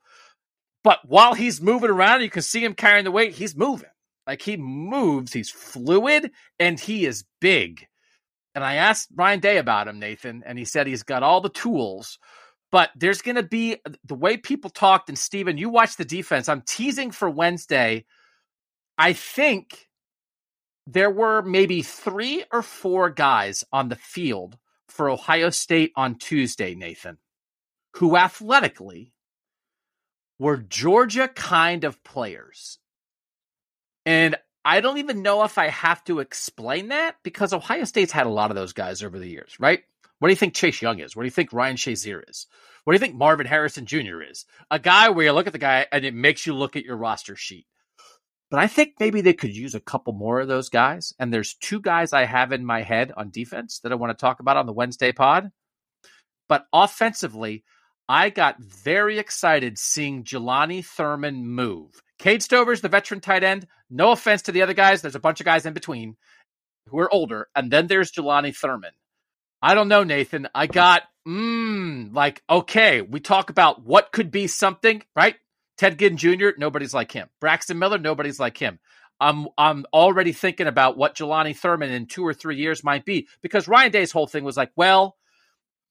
[0.84, 3.34] But while he's moving around, you can see him carrying the weight.
[3.34, 3.89] He's moving.
[4.26, 7.88] Like he moves, he's fluid, and he is big.
[8.54, 11.49] And I asked Ryan Day about him, Nathan, and he said he's got all the
[11.49, 12.20] tools.
[12.72, 16.06] But there's going to be uh, the way people talked, and Steven, you watch the
[16.06, 16.47] defense.
[16.49, 18.06] I'm teasing for Wednesday.
[18.97, 19.89] I think
[20.88, 26.76] there were maybe three or four guys on the field for Ohio State on Tuesday,
[26.76, 27.18] Nathan,
[27.95, 29.14] who athletically
[30.39, 32.80] were Georgia kind of players.
[34.06, 38.28] And I don't even know if I have to explain that because Ohio State's had
[38.28, 39.84] a lot of those guys over the years, right?
[40.20, 41.16] What do you think Chase Young is?
[41.16, 42.45] What do you think Ryan Shazier is?
[42.84, 44.22] What do you think Marvin Harrison Jr.
[44.22, 44.45] is?
[44.70, 46.95] A guy where you look at the guy and it makes you look at your
[46.95, 47.66] roster sheet.
[48.51, 51.14] But I think maybe they could use a couple more of those guys.
[51.18, 54.22] And there's two guys I have in my head on defense that I want to
[54.22, 55.51] talk about on the Wednesday pod.
[56.49, 57.64] But offensively,
[58.09, 62.03] I got very excited seeing Jelani Thurman move.
[62.22, 63.65] Cade Stover's the veteran tight end.
[63.89, 65.01] No offense to the other guys.
[65.01, 66.17] There's a bunch of guys in between
[66.88, 67.47] who are older.
[67.55, 68.91] And then there's Jelani Thurman.
[69.59, 70.47] I don't know, Nathan.
[70.53, 75.36] I got, mmm, like, okay, we talk about what could be something, right?
[75.80, 77.28] Ted Ginn Jr., nobody's like him.
[77.39, 78.78] Braxton Miller, nobody's like him.
[79.19, 83.28] I'm I'm already thinking about what Jelani Thurman in two or three years might be
[83.41, 85.17] because Ryan Day's whole thing was like, well,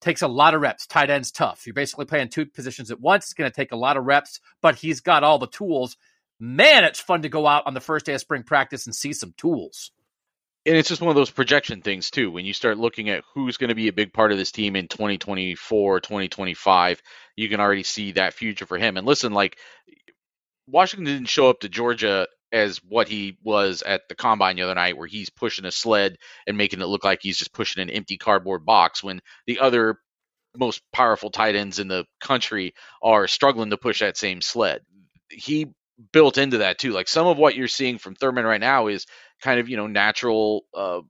[0.01, 0.87] takes a lot of reps.
[0.87, 1.67] Tight end's tough.
[1.67, 3.27] You're basically playing two positions at once.
[3.27, 5.97] It's going to take a lot of reps, but he's got all the tools.
[6.43, 9.13] Man, it's fun to go out on the first day of spring practice and see
[9.13, 9.93] some tools.
[10.65, 12.31] And it's just one of those projection things too.
[12.31, 14.75] When you start looking at who's going to be a big part of this team
[14.75, 17.03] in 2024, 2025,
[17.37, 18.97] you can already see that future for him.
[18.97, 19.59] And listen, like
[20.67, 24.75] Washington didn't show up to Georgia as what he was at the combine the other
[24.75, 26.17] night, where he's pushing a sled
[26.47, 29.97] and making it look like he's just pushing an empty cardboard box when the other
[30.57, 34.81] most powerful tight ends in the country are struggling to push that same sled.
[35.29, 35.69] He
[36.13, 36.93] built into that too.
[36.93, 39.07] Like some of what you're seeing from Thurman right now is
[39.43, 41.01] kind of, you know, natural uh,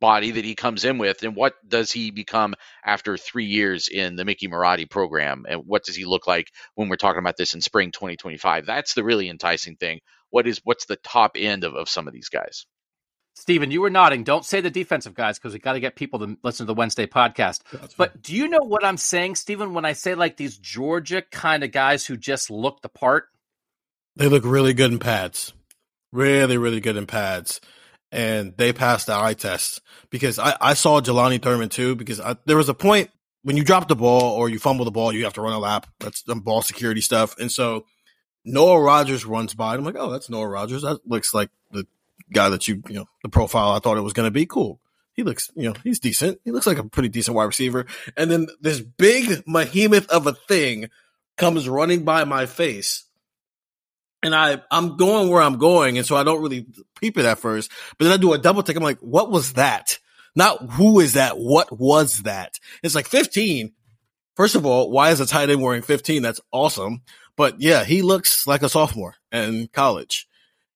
[0.00, 2.54] body that he comes in with and what does he become
[2.84, 6.88] after three years in the mickey marotti program and what does he look like when
[6.88, 10.00] we're talking about this in spring 2025 that's the really enticing thing
[10.30, 12.66] what is what's the top end of, of some of these guys
[13.36, 14.24] Steven, you were nodding.
[14.24, 16.74] Don't say the defensive guys because we got to get people to listen to the
[16.74, 17.60] Wednesday podcast.
[17.96, 21.64] but do you know what I'm saying, Steven, when I say like these Georgia kind
[21.64, 23.28] of guys who just look the part?
[24.16, 25.52] They look really good in pads.
[26.12, 27.60] Really, really good in pads
[28.12, 29.80] and they passed the eye test
[30.10, 33.10] because I, I saw Jelani Thurman too because I, there was a point
[33.42, 35.58] when you drop the ball or you fumble the ball, you have to run a
[35.58, 35.86] lap.
[36.00, 37.38] That's some ball security stuff.
[37.38, 37.86] And so
[38.44, 39.74] Noah Rogers runs by.
[39.74, 40.82] I'm like, oh, that's Noah Rogers.
[40.82, 41.86] That looks like the
[42.32, 44.44] guy that you, you know, the profile I thought it was going to be.
[44.44, 44.80] Cool.
[45.14, 46.40] He looks, you know, he's decent.
[46.44, 47.86] He looks like a pretty decent wide receiver.
[48.16, 50.90] And then this big behemoth of a thing
[51.36, 53.04] comes running by my face
[54.22, 56.66] and I I'm going where I'm going, and so I don't really
[57.00, 57.70] peep it at first.
[57.98, 58.76] But then I do a double take.
[58.76, 59.98] I'm like, what was that?
[60.36, 61.38] Not who is that?
[61.38, 62.58] What was that?
[62.82, 63.72] It's like 15.
[64.36, 66.22] First of all, why is a tight end wearing 15?
[66.22, 67.02] That's awesome.
[67.36, 70.28] But yeah, he looks like a sophomore in college.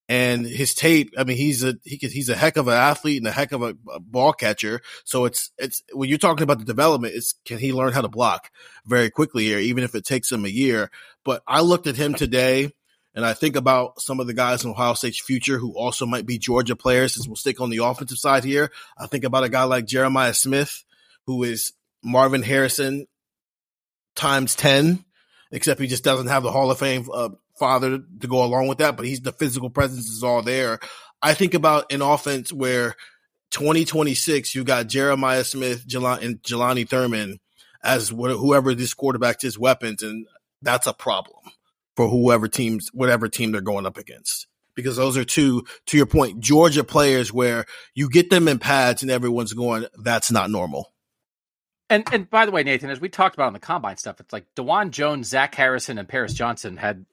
[0.07, 3.27] And his tape, I mean, he's a he, he's a heck of an athlete and
[3.27, 4.81] a heck of a, a ball catcher.
[5.03, 8.07] So it's it's when you're talking about the development, it's can he learn how to
[8.07, 8.51] block
[8.85, 10.91] very quickly here, even if it takes him a year.
[11.23, 12.71] But I looked at him today
[13.15, 16.25] and I think about some of the guys in Ohio State's future who also might
[16.25, 18.71] be Georgia players, since we'll stick on the offensive side here.
[18.97, 20.83] I think about a guy like Jeremiah Smith,
[21.25, 21.71] who is
[22.03, 23.07] Marvin Harrison
[24.15, 25.03] times 10,
[25.51, 28.79] except he just doesn't have the Hall of Fame uh, father to go along with
[28.79, 30.79] that, but he's the physical presence is all there.
[31.21, 32.95] I think about an offense where
[33.51, 37.39] 2026, you got Jeremiah Smith and Jelani Thurman
[37.81, 40.27] as whoever this quarterback is weapons, and
[40.61, 41.39] that's a problem
[41.95, 44.47] for whoever teams, whatever team they're going up against.
[44.75, 49.01] Because those are two, to your point, Georgia players where you get them in pads
[49.01, 50.93] and everyone's going, that's not normal.
[51.89, 54.33] And and by the way, Nathan, as we talked about on the combine stuff, it's
[54.33, 57.05] like Dawand Jones, Zach Harrison, and Paris Johnson had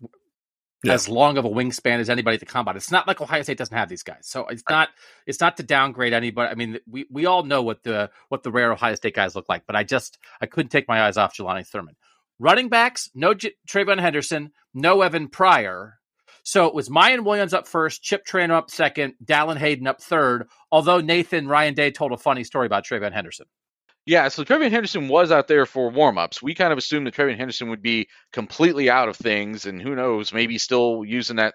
[0.82, 0.94] yeah.
[0.94, 2.76] as long of a wingspan as anybody at the combine.
[2.76, 4.88] It's not like Ohio State doesn't have these guys, so it's not
[5.26, 6.50] it's not to downgrade anybody.
[6.50, 9.48] I mean, we we all know what the what the rare Ohio State guys look
[9.48, 11.96] like, but I just I couldn't take my eyes off Jelani Thurman.
[12.38, 15.98] Running backs, no J- TreVeyon Henderson, no Evan Pryor.
[16.44, 20.48] So it was Miyan Williams up first, Chip Trayanum up second, Dallan Hayden up third.
[20.70, 23.46] Although Nathan Ryan Day told a funny story about TreVeyon Henderson.
[24.04, 26.42] Yeah, so TreVeyon Henderson was out there for warmups.
[26.42, 29.94] We kind of assumed that TreVeyon Henderson would be completely out of things, and who
[29.94, 31.54] knows, maybe still using that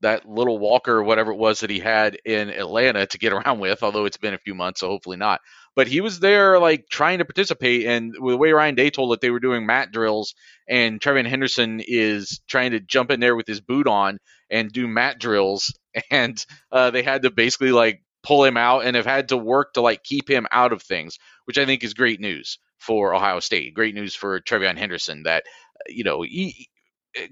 [0.00, 3.58] that little walker or whatever it was that he had in Atlanta to get around
[3.58, 5.40] with, although it's been a few months, so hopefully not.
[5.78, 9.20] But he was there like trying to participate and the way Ryan Day told it,
[9.20, 10.34] they were doing mat drills
[10.68, 14.18] and TreVeyon Henderson is trying to jump in there with his boot on
[14.50, 15.72] and do mat drills
[16.10, 19.74] and uh, they had to basically like pull him out and have had to work
[19.74, 23.38] to like keep him out of things, which I think is great news for Ohio
[23.38, 23.72] State.
[23.72, 25.44] Great news for TreVeyon Henderson that
[25.86, 26.68] you know he,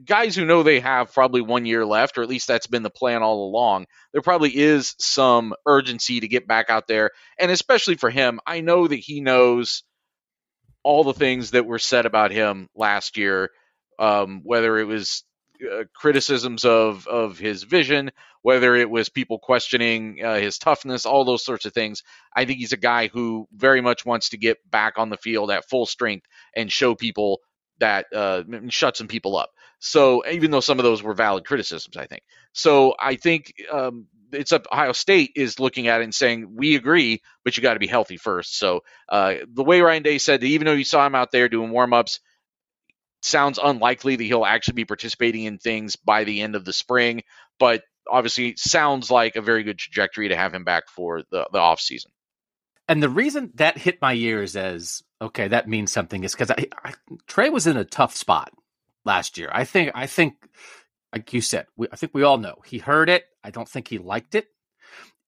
[0.05, 2.91] guys who know they have probably one year left, or at least that's been the
[2.91, 3.87] plan all along.
[4.13, 8.61] There probably is some urgency to get back out there, and especially for him, I
[8.61, 9.83] know that he knows
[10.83, 13.51] all the things that were said about him last year.
[13.99, 15.25] Um, whether it was
[15.65, 18.11] uh, criticisms of of his vision,
[18.43, 22.03] whether it was people questioning uh, his toughness, all those sorts of things.
[22.35, 25.51] I think he's a guy who very much wants to get back on the field
[25.51, 27.41] at full strength and show people
[27.79, 29.51] that uh, shut some people up.
[29.79, 32.23] So even though some of those were valid criticisms, I think.
[32.53, 34.67] So I think um, it's up.
[34.73, 37.87] Ohio State is looking at it and saying we agree, but you got to be
[37.87, 38.59] healthy first.
[38.59, 41.49] So uh, the way Ryan Day said, that even though you saw him out there
[41.49, 42.21] doing warm ups,
[43.23, 47.23] sounds unlikely that he'll actually be participating in things by the end of the spring,
[47.59, 51.59] but obviously sounds like a very good trajectory to have him back for the, the
[51.59, 52.11] off season.
[52.89, 56.53] And the reason that hit my ears as okay, that means something is because
[57.27, 58.53] Trey was in a tough spot
[59.07, 59.49] last year.
[59.53, 60.35] I think I think
[61.13, 63.25] like you said, we, I think we all know he heard it.
[63.43, 64.47] I don't think he liked it,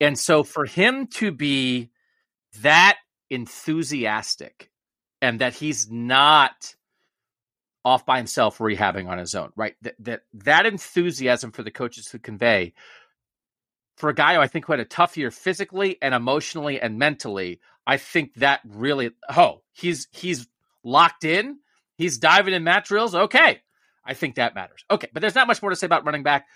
[0.00, 1.90] and so for him to be
[2.62, 2.98] that
[3.30, 4.70] enthusiastic
[5.22, 6.74] and that he's not
[7.84, 9.74] off by himself rehabbing on his own, right?
[9.82, 12.74] That that that enthusiasm for the coaches to convey
[13.96, 16.98] for a guy who I think who had a tough year physically and emotionally and
[16.98, 20.46] mentally, I think that really oh, he's he's
[20.84, 21.58] locked in.
[21.96, 23.14] He's diving in mat drills.
[23.14, 23.60] Okay.
[24.09, 24.84] I think that matters.
[24.90, 26.46] Okay, but there's not much more to say about running back.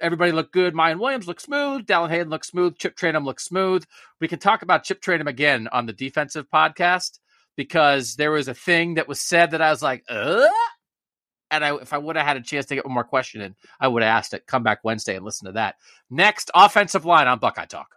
[0.00, 0.74] Everybody looked good.
[0.74, 1.86] Miyan Williams looked smooth.
[1.86, 2.78] Dallan Hayden looked smooth.
[2.78, 3.84] Chip Trayanum looked smooth.
[4.20, 7.18] We can talk about Chip Trayanum again on the defensive podcast
[7.56, 10.46] because there was a thing that was said that I was like, uh?
[11.50, 13.56] and I, if I would have had a chance to get one more question in,
[13.80, 14.46] I would have asked it.
[14.46, 15.76] Come back Wednesday and listen to that.
[16.08, 17.96] Next, offensive line on Buckeye Talk.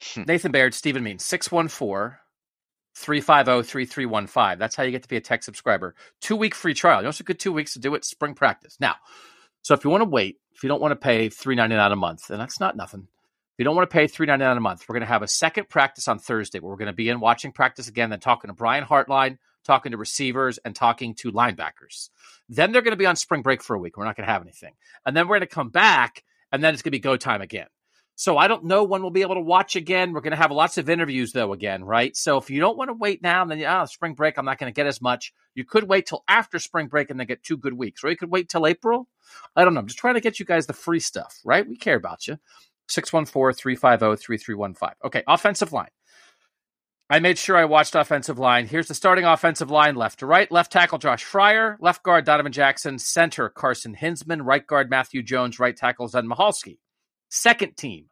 [0.16, 2.18] Nathan Baird, Stephen Means, 614
[2.94, 4.58] 350 3315.
[4.58, 5.94] That's how you get to be a tech subscriber.
[6.20, 7.00] Two week free trial.
[7.00, 8.76] You also get two weeks to do it spring practice.
[8.80, 8.96] Now,
[9.62, 11.92] so if you want to wait, if you don't want to pay three ninety nine
[11.92, 14.56] a month, and that's not nothing, If you don't want to pay three ninety nine
[14.56, 16.92] a month, we're going to have a second practice on Thursday where we're going to
[16.92, 21.14] be in watching practice again, then talking to Brian Hartline, talking to receivers, and talking
[21.16, 22.10] to linebackers.
[22.48, 23.96] Then they're going to be on spring break for a week.
[23.96, 24.74] We're not going to have anything,
[25.06, 27.42] and then we're going to come back, and then it's going to be go time
[27.42, 27.68] again.
[28.18, 30.12] So I don't know when we'll be able to watch again.
[30.12, 32.16] We're going to have lots of interviews though again, right?
[32.16, 34.58] So if you don't want to wait now, and then ah, spring break, I'm not
[34.58, 35.32] going to get as much.
[35.54, 38.16] You could wait till after spring break and then get two good weeks, or you
[38.16, 39.06] could wait till April.
[39.54, 39.78] I don't know.
[39.78, 41.64] I'm just trying to get you guys the free stuff, right?
[41.64, 42.38] We care about you.
[42.88, 44.96] 614 350 3315.
[45.04, 45.90] Okay, offensive line.
[47.08, 48.66] I made sure I watched offensive line.
[48.66, 50.50] Here's the starting offensive line left to right.
[50.50, 51.76] Left tackle Josh Fryar.
[51.78, 52.98] Left guard Donovan Jackson.
[52.98, 54.44] Center Carson Hinzman.
[54.44, 55.60] Right guard Matthew Jones.
[55.60, 56.78] Right tackle Zen Michalski.
[57.28, 58.06] Second team.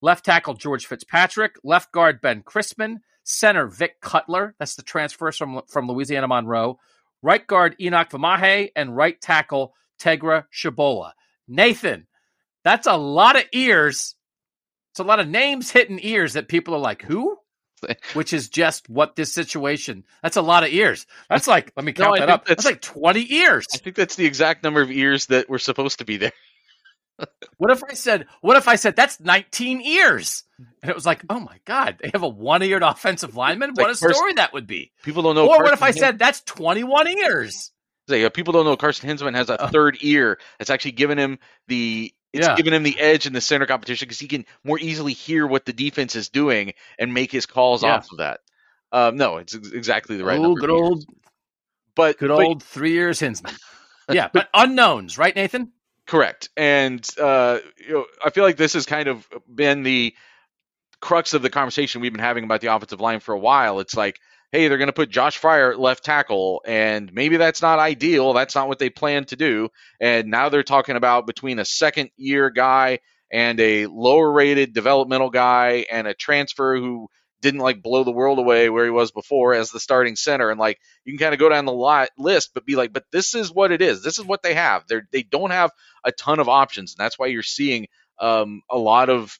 [0.00, 1.56] Left tackle George Fitzpatrick.
[1.62, 2.96] Left guard Ben Christman.
[3.24, 4.54] Center Vic Cutler.
[4.58, 6.78] That's the transfers from, from Louisiana Monroe.
[7.22, 8.70] Right guard Enokk Vimahi.
[8.74, 11.12] And right tackle Tegah Tshabola.
[11.48, 12.06] Nathan,
[12.64, 14.14] That's a lot of ears.
[14.92, 17.36] It's a lot of names hitting ears that people are like, who?
[18.14, 20.04] Which is just what this situation.
[20.22, 21.06] That's a lot of ears.
[21.28, 22.46] That's like, let me count I that up.
[22.46, 23.66] That's, that's- like 20 ears.
[23.74, 26.32] I think that's the exact number of ears that were supposed to be there.
[27.58, 30.44] What if I said, what if I said that's 19 ears?
[30.82, 33.70] And it was like, oh my God, they have a one eared offensive lineman?
[33.70, 34.92] It's What a first- story that would be.
[35.02, 35.48] People don't know.
[35.48, 37.70] Or what if I said that's 21 ears?
[38.10, 40.38] Uh, people don't know Carson Hinzman has a third ear.
[40.58, 42.56] It's actually given him the it's Yeah.
[42.56, 45.66] given him the edge in the center competition because he can more easily hear what
[45.66, 47.96] the defense is doing and make his calls Yeah.
[47.96, 48.40] off of that.
[48.90, 51.04] Um, no, it's ex- exactly the right oh, good old,
[51.94, 53.56] but good but- old three years Hinzman.
[54.10, 55.70] Yeah, but unknowns, right, Nathan?
[56.12, 56.50] Correct.
[56.58, 60.14] And uh, you know, I feel like this has kind of been the
[61.00, 63.80] crux of the conversation we've been having about the offensive line for a while.
[63.80, 64.20] It's like,
[64.52, 68.34] hey, they're going to put Josh Fryar at left tackle, and maybe that's not ideal.
[68.34, 69.70] That's not what they plan to do.
[70.02, 72.98] And now they're talking about between a second year guy
[73.32, 77.08] and a lower rated developmental guy and a transfer who
[77.42, 80.60] didn't like blow the world away where he was before as the starting center and
[80.60, 83.34] like you can kind of go down the lot list but be like but this
[83.34, 85.70] is what it is this is what they have they they don't have
[86.04, 87.86] a ton of options and that's why you're seeing
[88.20, 89.38] um, a lot of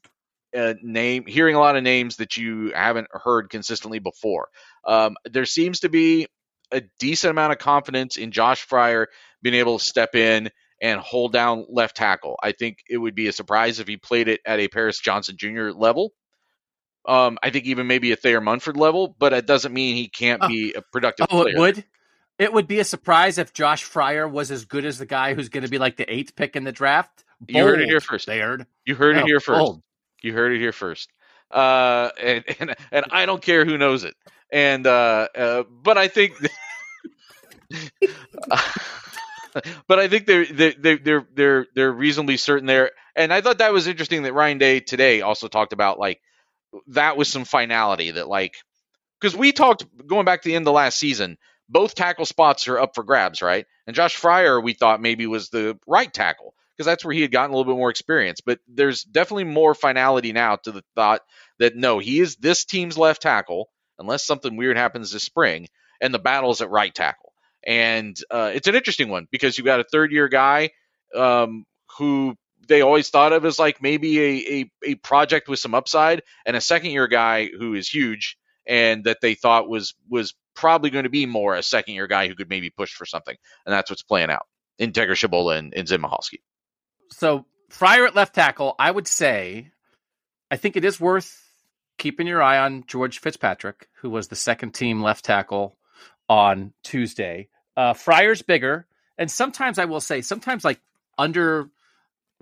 [0.57, 4.49] uh, name hearing a lot of names that you haven't heard consistently before
[4.87, 6.27] um, there seems to be
[6.73, 9.07] a decent amount of confidence in Josh Fryar
[9.43, 10.51] being able to step in
[10.81, 12.39] and hold down left tackle.
[12.43, 15.37] I think it would be a surprise if he played it at a Paris Johnson
[15.39, 15.71] Jr.
[15.71, 16.13] level.
[17.05, 20.43] Um, I think even maybe a Thayer Munford level, but it doesn't mean he can't
[20.43, 20.49] Oh.
[20.49, 21.57] be a productive Oh, player.
[21.57, 21.85] it would.
[22.39, 25.49] It would be a surprise if Josh Fryar was as good as the guy who's
[25.49, 27.25] going to be like the eighth pick in the draft.
[27.49, 28.27] You heard it here Bold, first.
[28.27, 28.67] Baird.
[28.85, 29.59] You heard No, it here first.
[29.59, 29.83] bold.
[30.23, 31.11] You heard it here first.
[31.51, 34.15] Uh, and, and and I don't care who knows it.
[34.51, 36.35] And uh, uh but I think,
[39.87, 42.93] but I think they're they're they're they're they're reasonably certain there.
[43.15, 46.21] And I thought that was interesting that Ryan Day today also talked about like
[46.89, 48.57] that was some finality that like
[49.21, 51.39] because we talked going back to the end of last season.
[51.69, 53.65] Both tackle spots are up for grabs, right?
[53.87, 57.31] And Josh Fryar, we thought maybe was the right tackle because that's where he had
[57.33, 58.41] gotten a little bit more experience.
[58.41, 61.23] But there's definitely more finality now to the thought
[61.59, 65.69] that no, he is this team's left tackle unless something weird happens this spring,
[66.01, 67.33] and the battle's at right tackle.
[67.65, 70.71] And uh, it's an interesting one because you've got a third year guy
[71.15, 71.65] um,
[71.99, 72.35] who
[72.69, 76.57] they always thought of as like maybe a, a, a project with some upside, and
[76.57, 78.37] a second year guy who is huge
[78.67, 82.29] and that they thought was was probably going to be more a second year guy
[82.29, 83.37] who could maybe push for something.
[83.67, 84.47] And that's what's playing out.
[84.79, 86.41] in Tegah Tshabola and, and Zen Michalski.
[87.11, 89.71] So Fryar at left tackle, I would say,
[90.51, 91.39] I think it is worth
[91.99, 95.79] keeping your eye on George Fitzpatrick, who was the second team left tackle
[96.29, 97.49] on Tuesday.
[97.77, 98.87] Uh, Fryar's bigger,
[99.17, 100.81] and sometimes I will say, sometimes like
[101.17, 101.71] under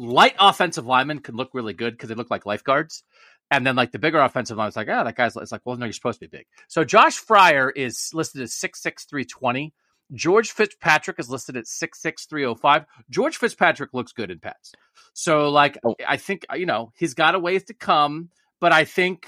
[0.01, 3.05] light offensive linemen can look really good because they look like lifeguards.
[3.51, 5.77] And then like the bigger offensive line, it's like, oh, that guy's it's like, well,
[5.77, 6.47] no, you're supposed to be big.
[6.69, 9.75] So Josh Fryar is listed as 6'6", 320.
[10.13, 12.85] George Fitzpatrick is listed at 6'6", 305.
[13.11, 14.73] George Fitzpatrick looks good in pets.
[15.13, 15.97] So like oh.
[16.07, 18.31] I think you know, he's got a ways to come,
[18.61, 19.27] but I think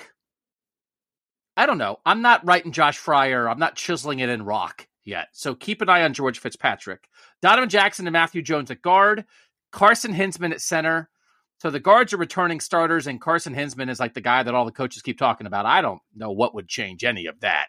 [1.57, 1.99] I don't know.
[2.07, 3.51] I'm not writing Josh Fryar.
[3.51, 5.29] I'm not chiseling it in rock yet.
[5.33, 7.09] So keep an eye on George Fitzpatrick.
[7.43, 9.25] Donovan Jackson and Matthew Jones at guard.
[9.73, 11.09] Carson Hinzman at center.
[11.59, 14.65] So the guards are returning starters, and Carson Hinzman is like the guy that all
[14.65, 15.65] the coaches keep talking about.
[15.67, 17.69] I don't know what would change any of that.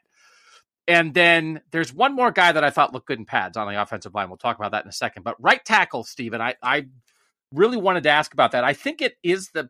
[0.88, 3.82] And then there's one more guy that I thought looked good in pads on the
[3.82, 4.30] offensive line.
[4.30, 5.24] We'll talk about that in a second.
[5.24, 6.88] But right tackle, Steven, I, I
[7.54, 8.64] really wanted to ask about that.
[8.64, 9.70] I think it is the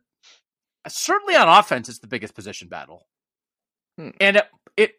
[0.88, 3.06] certainly on offense, it's the biggest position battle.
[3.98, 4.10] Hmm.
[4.20, 4.92] And it, it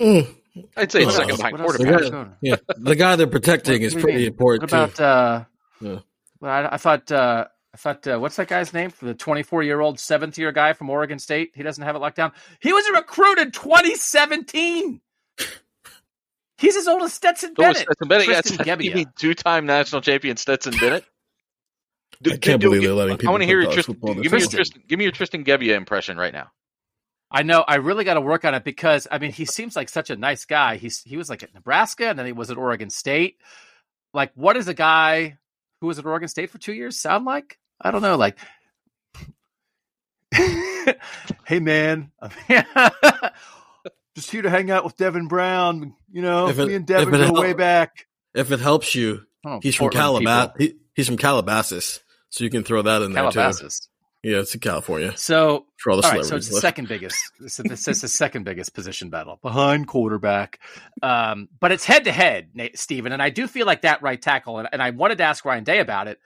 [0.00, 0.34] Mm.
[0.76, 1.76] I'd say What second behind What else?
[1.78, 4.26] The guy, yeah, the guy they're protecting is pretty mean?
[4.28, 5.04] important What about too.
[5.04, 5.44] uh,
[5.82, 5.98] Yeah.
[6.40, 9.80] well, I, I thought uh, I thought uh, what's that guy's name the 24 year
[9.80, 11.52] old seventh year guy from Oregon State?
[11.54, 12.32] He doesn't have it locked down.
[12.60, 15.00] He was a recruit in 2017.
[16.58, 17.76] He's as old as Stetson Oh, Bennett.
[17.78, 18.42] Stetson Bennett, yes.
[18.46, 18.94] Tristan You Gebbia.
[18.94, 21.04] mean two-time national champion Stetson Bennett?
[22.30, 23.30] I can't believe they're letting people.
[23.30, 24.48] I want to hear your Tristan, give me your.
[24.48, 26.52] Tristan, give me your Tristan Gebbia impression right now.
[27.32, 27.64] I know.
[27.66, 30.16] I really got to work on it because I mean, he seems like such a
[30.16, 30.76] nice guy.
[30.76, 33.38] He's he was like at Nebraska, and then he was at Oregon State.
[34.14, 35.38] Like, what is a guy
[35.82, 37.58] who was at Oregon State for two years sound like?
[37.80, 38.16] I don't know.
[38.16, 38.38] Like,
[40.32, 42.12] hey man,
[44.14, 45.94] just here to hang out with Devin Brown.
[46.10, 48.06] You know, it- me and Devin go help- way back.
[48.32, 50.54] If it helps you, Oh, he's from Calabas.
[50.56, 51.98] He, he's from Calabasas,
[52.30, 53.40] so you can throw that in there too.
[54.22, 55.16] Yeah, it's in California.
[55.16, 57.18] So For all the all right, so it's the second biggest.
[57.40, 60.60] This is, the second biggest position battle behind quarterback,
[61.02, 63.10] um, but it's head to head, Stephen.
[63.12, 64.58] And I do feel like that right tackle.
[64.58, 66.20] And, and I wanted to ask Ryan Day about it.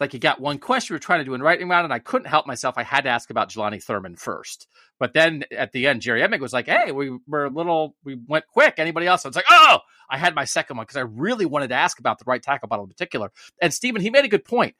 [0.00, 1.98] like you got one question we were trying to do in writing round, and I
[1.98, 2.78] couldn't help myself.
[2.78, 4.66] I had to ask about Jelani Thurman first.
[4.98, 8.16] But then at the end, Jerry Emig was like, "Hey, we were a little, we
[8.26, 8.74] went quick.
[8.78, 11.68] Anybody else?" I was like, "Oh!" I had my second one because I really wanted
[11.68, 13.30] to ask about the right tackle battle in particular.
[13.60, 14.74] And Stephen, he made a good point.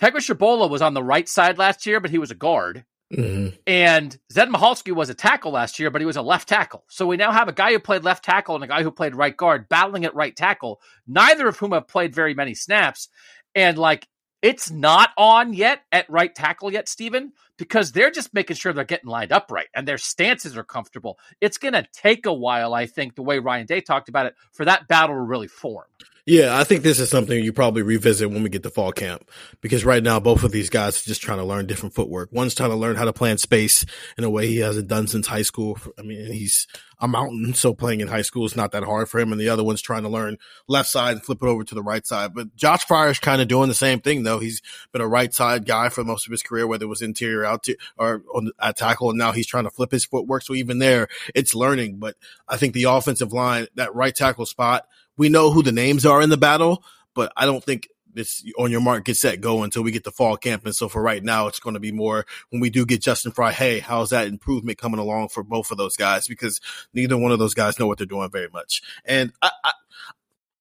[0.00, 2.84] Tegah Tshabola was on the right side last year, but he was a guard.
[3.12, 3.56] Mm-hmm.
[3.66, 6.84] And Zen Michalski was a tackle last year, but he was a left tackle.
[6.88, 9.14] So we now have a guy who played left tackle and a guy who played
[9.14, 13.08] right guard battling at right tackle, neither of whom have played very many snaps.
[13.54, 14.08] And like,
[14.42, 18.84] it's not on yet at right tackle yet, Stephen, because they're just making sure they're
[18.84, 21.18] getting lined up right and their stances are comfortable.
[21.40, 24.34] It's going to take a while, I think, the way Ryan Day talked about it,
[24.52, 25.86] for that battle to really form.
[26.26, 29.30] Yeah, I think this is something you probably revisit when we get to fall camp
[29.60, 32.30] because right now both of these guys are just trying to learn different footwork.
[32.32, 33.84] One's trying to learn how to play in space
[34.16, 35.78] in a way he hasn't done since high school.
[35.98, 36.66] I mean, he's
[36.98, 39.32] a mountain, so playing in high school is not that hard for him.
[39.32, 41.82] And the other one's trying to learn left side and flip it over to the
[41.82, 42.32] right side.
[42.32, 44.38] But Josh Fryar's kind of doing the same thing though.
[44.38, 47.43] He's been a right side guy for most of his career, whether it was interior
[47.44, 50.42] out to, or on at tackle, and now he's trying to flip his footwork.
[50.42, 51.96] So even there, it's learning.
[51.96, 52.16] But
[52.48, 54.86] I think the offensive line, that right tackle spot
[55.16, 56.84] we know who the names are in the battle,
[57.14, 60.10] but I don't think it's on your mark, get set, go until we get to
[60.10, 60.64] fall camp.
[60.64, 63.32] And so for right now, it's going to be more when we do get Justin
[63.32, 63.52] Frye.
[63.52, 66.28] Hey, how's that improvement coming along for both of those guys?
[66.28, 66.60] Because
[66.92, 68.82] neither one of those guys know what they're doing very much.
[69.04, 69.72] And I, I,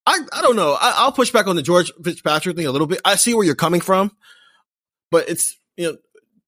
[0.05, 0.75] I, I don't know.
[0.79, 3.01] I, will push back on the George Fitzpatrick thing a little bit.
[3.05, 4.15] I see where you're coming from,
[5.11, 5.97] but it's, you know,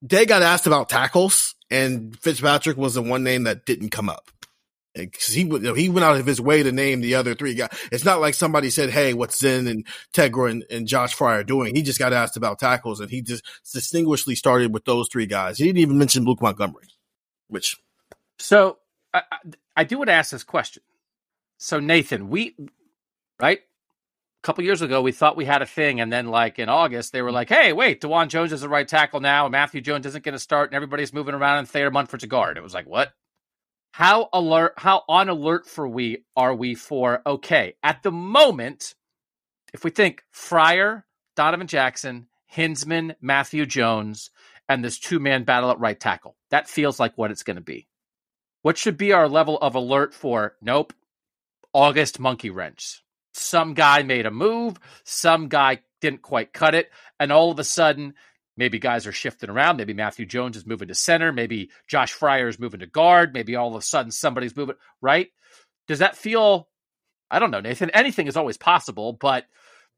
[0.05, 4.29] Day got asked about tackles and Fitzpatrick was the one name that didn't come up
[4.95, 5.43] because he
[5.75, 7.69] he went out of his way to name the other three guys.
[7.91, 11.75] It's not like somebody said, "Hey, what's Zen and Tegah and, and Josh Fryar doing?"
[11.75, 13.43] He just got asked about tackles, and he just
[13.73, 15.57] distinguishedly started with those three guys.
[15.57, 16.87] He didn't even mention Luke Montgomery,
[17.47, 17.77] which.
[18.39, 18.77] So
[19.13, 19.23] I,
[19.75, 20.83] I do want to ask this question.
[21.57, 22.55] So Nathan, we
[23.39, 23.59] right
[24.45, 27.21] couple years ago we thought we had a thing, and then like in August they
[27.21, 30.23] were like, "Hey, wait, Dawand Jones is the right tackle now, and Matthew Jones isn't
[30.23, 32.87] going to start, and everybody's moving around, and Thayer Munford's a guard." It was like,
[32.87, 33.13] what?
[33.95, 38.93] how alert how on alert for we are we for okay at the moment
[39.73, 41.03] if we think fryar
[41.37, 44.31] donovan jackson hinzman matthew jones
[44.67, 47.87] and this two-man battle at right tackle that feels like what it's going to be
[48.63, 50.91] what should be our level of alert for nope
[51.71, 53.01] august monkey wrench
[53.35, 57.63] some guy made a move some guy didn't quite cut it and all of a
[57.63, 58.13] sudden
[58.57, 59.77] Maybe guys are shifting around.
[59.77, 61.33] Maybe Matthew Jones is moving to center.
[61.33, 63.33] Maybe Josh Fryar is moving to guard.
[63.33, 65.27] Maybe all of a sudden somebody's moving, right?
[65.87, 66.69] Does that feel,
[67.29, 67.89] I don't know, Nathan?
[67.89, 69.45] Anything is always possible, but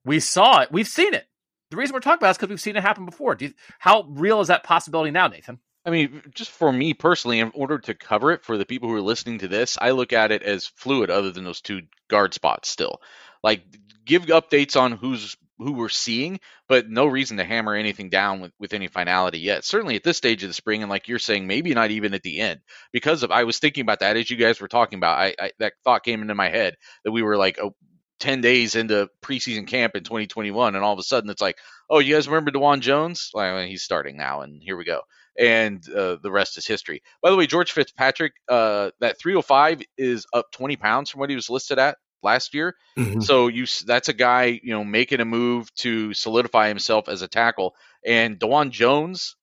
[0.03, 0.71] we saw it.
[0.71, 1.25] We've seen it.
[1.69, 3.37] The reason we're talking about it is because we've seen it happen before.
[3.39, 5.59] You, how real is that possibility now, Nathan?
[5.87, 8.95] I mean, just for me personally, in order to cover it for the people who
[8.95, 12.33] are listening to this, I look at it as fluid, other than those two guard
[12.33, 12.99] spots still.
[13.41, 13.63] Like,
[14.05, 18.51] give updates on who's who we're seeing, but no reason to hammer anything down with,
[18.59, 19.63] with any finality yet.
[19.63, 22.21] Certainly at this stage of the spring, and like you're saying, maybe not even at
[22.21, 22.59] the end,
[22.91, 25.17] because of I was thinking about that as you guys were talking about.
[25.17, 26.75] I, I that thought came into my head
[27.05, 27.73] that we were like oh,
[28.19, 31.57] 10 days into preseason camp in 2021, and all of a sudden it's like,
[31.89, 33.31] oh, you guys remember Dawand Jones?
[33.33, 35.01] Well, he's starting now, and here we go.
[35.37, 37.03] And uh, the rest is history.
[37.21, 41.35] By the way, George Fitzpatrick, uh, that 305 is up 20 pounds from what he
[41.35, 42.75] was listed at last year.
[42.97, 43.21] Mm-hmm.
[43.21, 47.27] So you that's a guy, you know, making a move to solidify himself as a
[47.27, 47.75] tackle.
[48.05, 49.35] And Dawand Jones,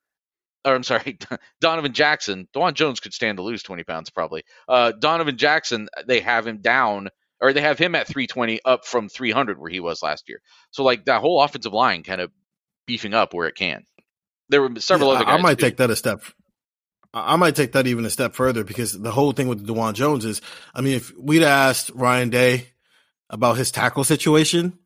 [0.64, 1.18] or I'm sorry,
[1.61, 2.49] Donovan Jackson.
[2.55, 4.45] Dawand Jones could stand to lose 20 pounds probably.
[4.68, 7.09] Uh, Donovan Jackson, they have him down
[7.40, 10.40] or they have him at 320 up from 300 where he was last year.
[10.70, 12.30] So like that whole offensive line kind of
[12.86, 13.84] beefing up where it can.
[14.49, 15.38] There were several yeah, other guys.
[15.38, 15.66] I might too.
[15.66, 16.22] take that a step
[17.14, 20.25] I might take that even a step further because the whole thing with Dawand Jones
[20.25, 20.42] is,
[20.75, 22.66] I mean, if we'd asked Ryan Day
[23.30, 24.76] about his tackle situation,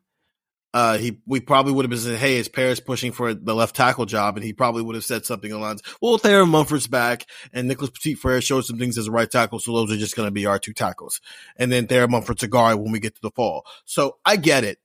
[0.75, 3.75] uh, he we probably would have been saying, "Hey, is Paris pushing for the left
[3.75, 7.25] tackle job?" And he probably would have said something along lines, "Well, Thayer Munford's back,
[7.55, 10.15] and Nicholas Petit Frere showed some things as a right tackle, so those are just
[10.15, 11.23] going to be our two tackles."
[11.57, 13.65] And then Thayer Munford's a guard when we get to the fall.
[13.87, 14.79] So I get it.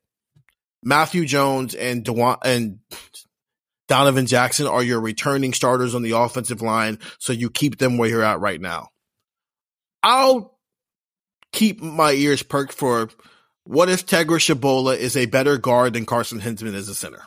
[0.82, 2.80] Matthew Jones and Dawand and
[3.88, 8.10] Donovan Jackson are your returning starters on the offensive line, so you keep them where
[8.10, 8.90] you're at right now.
[10.02, 10.58] I'll
[11.52, 13.10] keep my ears perked for
[13.66, 17.24] what if Tegah Tshabola is a better guard than Carson Hinzman as a center?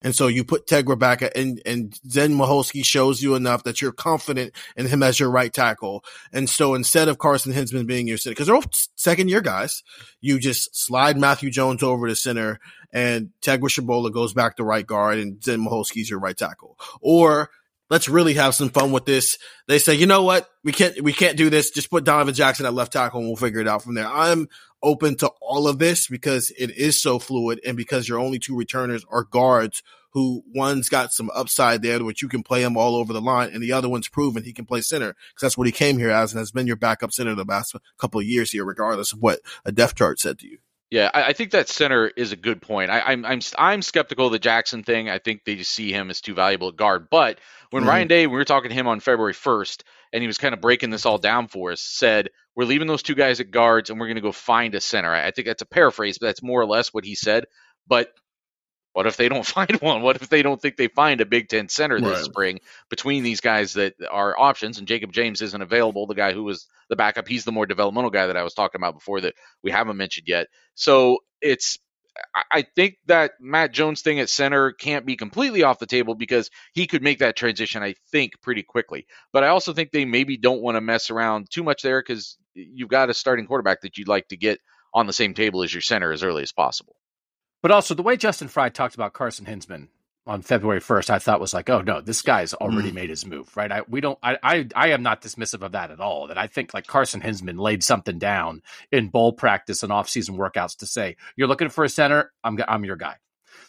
[0.00, 3.92] And so you put Tegah back and, and Zen Michalski shows you enough that you're
[3.92, 6.04] confident in him as your right tackle.
[6.32, 9.82] And so instead of Carson Hinzman being your center, because they're all second year guys,
[10.20, 12.60] you just slide Matthew Jones over to center
[12.92, 16.78] and Tegah Tshabola goes back to right guard and Zen Michalski's your right tackle.
[17.00, 17.50] Or
[17.90, 19.38] let's really have some fun with this.
[19.66, 20.48] They say, you know what?
[20.64, 21.70] We can't, we can't do this.
[21.70, 24.08] Just put Donovan Jackson at left tackle and we'll figure it out from there.
[24.08, 24.48] I'm
[24.82, 28.56] open to all of this because it is so fluid and because your only two
[28.56, 29.82] returners are guards
[30.12, 33.20] who one's got some upside there, to which you can play him all over the
[33.20, 35.98] line, and the other one's proven he can play center because that's what he came
[35.98, 39.12] here as and has been your backup center the past couple of years here, regardless
[39.12, 40.58] of what a depth chart said to you.
[40.90, 42.90] Yeah, I, I think that center is a good point.
[42.90, 45.10] I, I'm I'm I'm skeptical of the Jackson thing.
[45.10, 47.08] I think they just see him as too valuable a guard.
[47.10, 47.40] But
[47.70, 47.86] when Mhm.
[47.86, 50.62] Ryan Day, we were talking to him on February 1st, and he was kind of
[50.62, 54.00] breaking this all down for us, said we're leaving those two guys at guards, and
[54.00, 55.12] we're going to go find a center.
[55.12, 57.44] I, I think that's a paraphrase, but that's more or less what he said.
[57.86, 58.10] But
[58.92, 60.02] what if they don't find one?
[60.02, 62.24] What if they don't think they find a Big Ten center this Right.
[62.24, 62.60] spring
[62.90, 64.78] between these guys that are options?
[64.78, 66.06] And Jakob James isn't available.
[66.06, 68.80] The guy who was the backup, he's the more developmental guy that I was talking
[68.80, 70.48] about before that we haven't mentioned yet.
[70.74, 71.78] So it's
[72.34, 76.16] I- I think that Matt Jones thing at center can't be completely off the table
[76.16, 79.06] because he could make that transition, I think, pretty quickly.
[79.32, 82.36] But I also think they maybe don't want to mess around too much there because
[82.54, 84.58] you've got a starting quarterback that you'd like to get
[84.92, 86.96] on the same table as your center as early as possible.
[87.62, 89.88] But also the way Justin Frye talked about Carson Hinzman
[90.26, 92.94] on February first, I thought was like, oh no, this guy's already mm.
[92.94, 93.72] made his move, right?
[93.72, 96.28] I we don't, I, I I am not dismissive of that at all.
[96.28, 98.62] That I think like Carson Hinzman laid something down
[98.92, 102.58] in bowl practice and off season workouts to say, you're looking for a center, I'm
[102.68, 103.16] I'm your guy.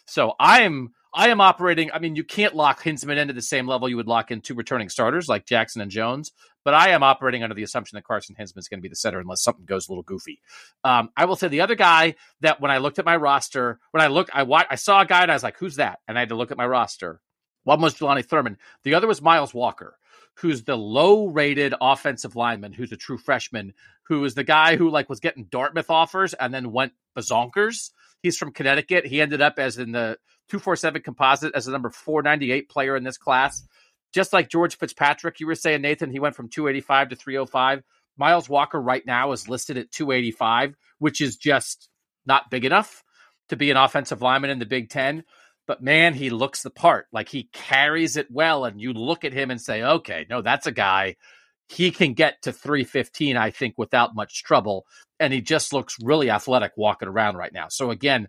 [0.06, 1.90] So I am I am operating.
[1.92, 4.54] I mean, you can't lock Hinzman into the same level you would lock in two
[4.54, 6.30] returning starters like Jackson and Jones.
[6.64, 8.96] But I am operating under the assumption that Carson Hinzman is going to be the
[8.96, 10.40] center unless something goes a little goofy.
[10.84, 14.02] Um, I will say the other guy that when I looked at my roster, when
[14.02, 16.18] I looked, I wa- I saw a guy and I was like, "Who's that?" And
[16.18, 17.20] I had to look at my roster.
[17.64, 18.58] One was Jelani Thurman.
[18.84, 19.96] The other was Miles Walker,
[20.34, 23.74] who's the low-rated offensive lineman, who's a true freshman,
[24.04, 27.90] who is the guy who like was getting Dartmouth offers and then went bazonkers.
[28.22, 29.06] He's from Connecticut.
[29.06, 30.18] He ended up as in the
[30.48, 33.62] 247 composite as the number 498 player in this class.
[34.12, 37.82] Just like George Fitzpatrick, you were saying, Nathan, he went from 285 to 305.
[38.16, 41.88] Miles Walker right now is listed at 285, which is just
[42.26, 43.02] not big enough
[43.48, 45.24] to be an offensive lineman in the Big Ten.
[45.66, 47.06] But man, he looks the part.
[47.12, 48.64] Like he carries it well.
[48.64, 51.16] And you look at him and say, okay, no, that's a guy.
[51.70, 54.86] He can get to 315, I think, without much trouble.
[55.20, 57.68] And he just looks really athletic walking around right now.
[57.68, 58.26] So again,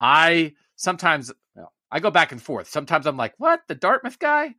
[0.00, 2.68] I sometimes well, I go back and forth.
[2.68, 3.60] Sometimes I'm like, what?
[3.66, 4.54] The Dartmouth guy?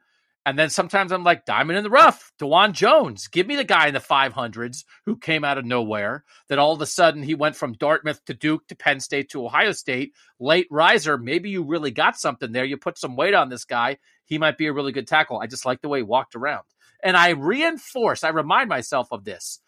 [0.46, 3.28] And then sometimes I'm like, diamond in the rough, Dawand Jones.
[3.28, 6.26] Give me the guy in the 500s who came out of nowhere.
[6.50, 9.46] That all of a sudden he went from Dartmouth to Duke to Penn State to
[9.46, 10.14] Ohio State.
[10.40, 11.18] Late riser.
[11.18, 12.66] Maybe you really got something there.
[12.66, 14.00] You put some weight on this guy.
[14.26, 15.40] He might be a really good tackle.
[15.40, 16.64] I just like the way he walked around.
[17.04, 19.60] And I reinforce, I remind myself of this.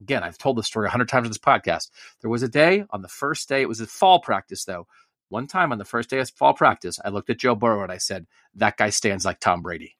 [0.00, 1.90] Again, I've told this story a hundred times on this podcast.
[2.20, 4.86] There was a day on the first day, it was a fall practice though.
[5.28, 7.90] One time on the first day of fall practice, I looked at Joe Burrow and
[7.90, 9.96] I said, That guy stands like Tom Brady.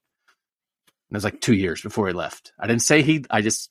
[1.09, 2.53] And it was like two years before he left.
[2.59, 3.69] I didn't say he, I just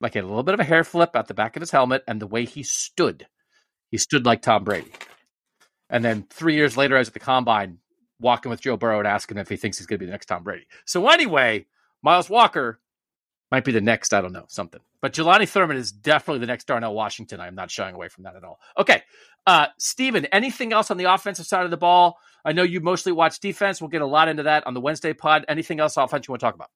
[0.00, 2.20] like a little bit of a hair flip at the back of his helmet and
[2.20, 3.26] the way he stood.
[3.90, 4.92] He stood like Tom Brady.
[5.90, 7.78] And then three years later, I was at the combine
[8.20, 10.12] walking with Joe Burrow and asking him if he thinks he's going to be the
[10.12, 10.66] next Tom Brady.
[10.84, 11.66] So anyway,
[12.02, 12.80] Miles Walker
[13.50, 14.80] might be the next, I don't know, something.
[15.02, 17.40] But Jelani Thurman is definitely the next Darnell Washington.
[17.40, 18.60] I'm not shying away from that at all.
[18.78, 19.02] Okay.
[19.46, 22.18] Uh, Steven, anything else on the offensive side of the ball?
[22.44, 23.80] I know you mostly watch defense.
[23.80, 25.44] We'll get a lot into that on the Wednesday pod.
[25.48, 26.70] Anything else offense you want to talk about?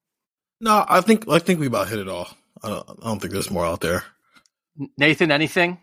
[0.61, 2.29] No, I think I think we about hit it all.
[2.63, 4.05] I don't, I don't think there's more out there.
[4.99, 5.79] Nathan, anything?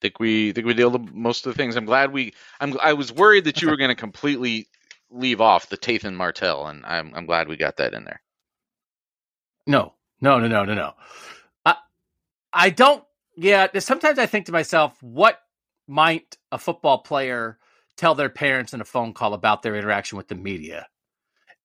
[0.00, 1.76] think we think we deal the- most of the things.
[1.76, 2.34] I'm glad we.
[2.60, 2.78] I'm.
[2.80, 4.68] I was worried that you were going to completely
[5.10, 8.22] leave off the Tathan Martell, and I'm I'm glad we got that in there.
[9.66, 10.92] No, no, no, no, no, no.
[11.64, 11.76] I,
[12.52, 13.04] I don't.
[13.36, 15.38] Yeah, sometimes I think to myself, what
[15.86, 17.58] might a football player
[17.96, 20.86] tell their parents in a phone call about their interaction with the media?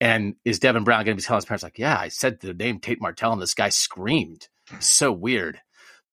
[0.00, 2.54] And is Devin Brown going to be telling his parents like, "Yeah, I said the
[2.54, 4.48] name Tate Martell, and this guy screamed."
[4.80, 5.60] So weird.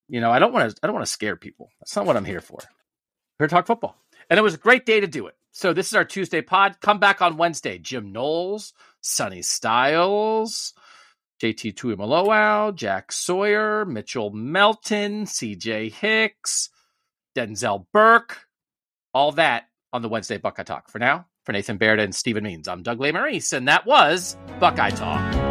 [0.07, 0.77] You know, I don't want to.
[0.83, 1.69] I don't want to scare people.
[1.79, 2.59] That's not what I'm here for.
[3.37, 3.95] Here to talk football,
[4.29, 5.35] and it was a great day to do it.
[5.51, 6.77] So this is our Tuesday pod.
[6.81, 7.77] Come back on Wednesday.
[7.77, 10.73] Jim Knowles, Sonny Styles,
[11.41, 16.69] JT Tuimoloau, Jack Sawyer, Mitchell Melton, CJ Hicks,
[17.35, 18.45] Denzel Burke,
[19.13, 20.89] all that on the Wednesday Buckeye Talk.
[20.89, 24.91] For now, for Nathan Baird and Stephen Means, I'm Doug Maurice, and that was Buckeye
[24.91, 25.50] Talk.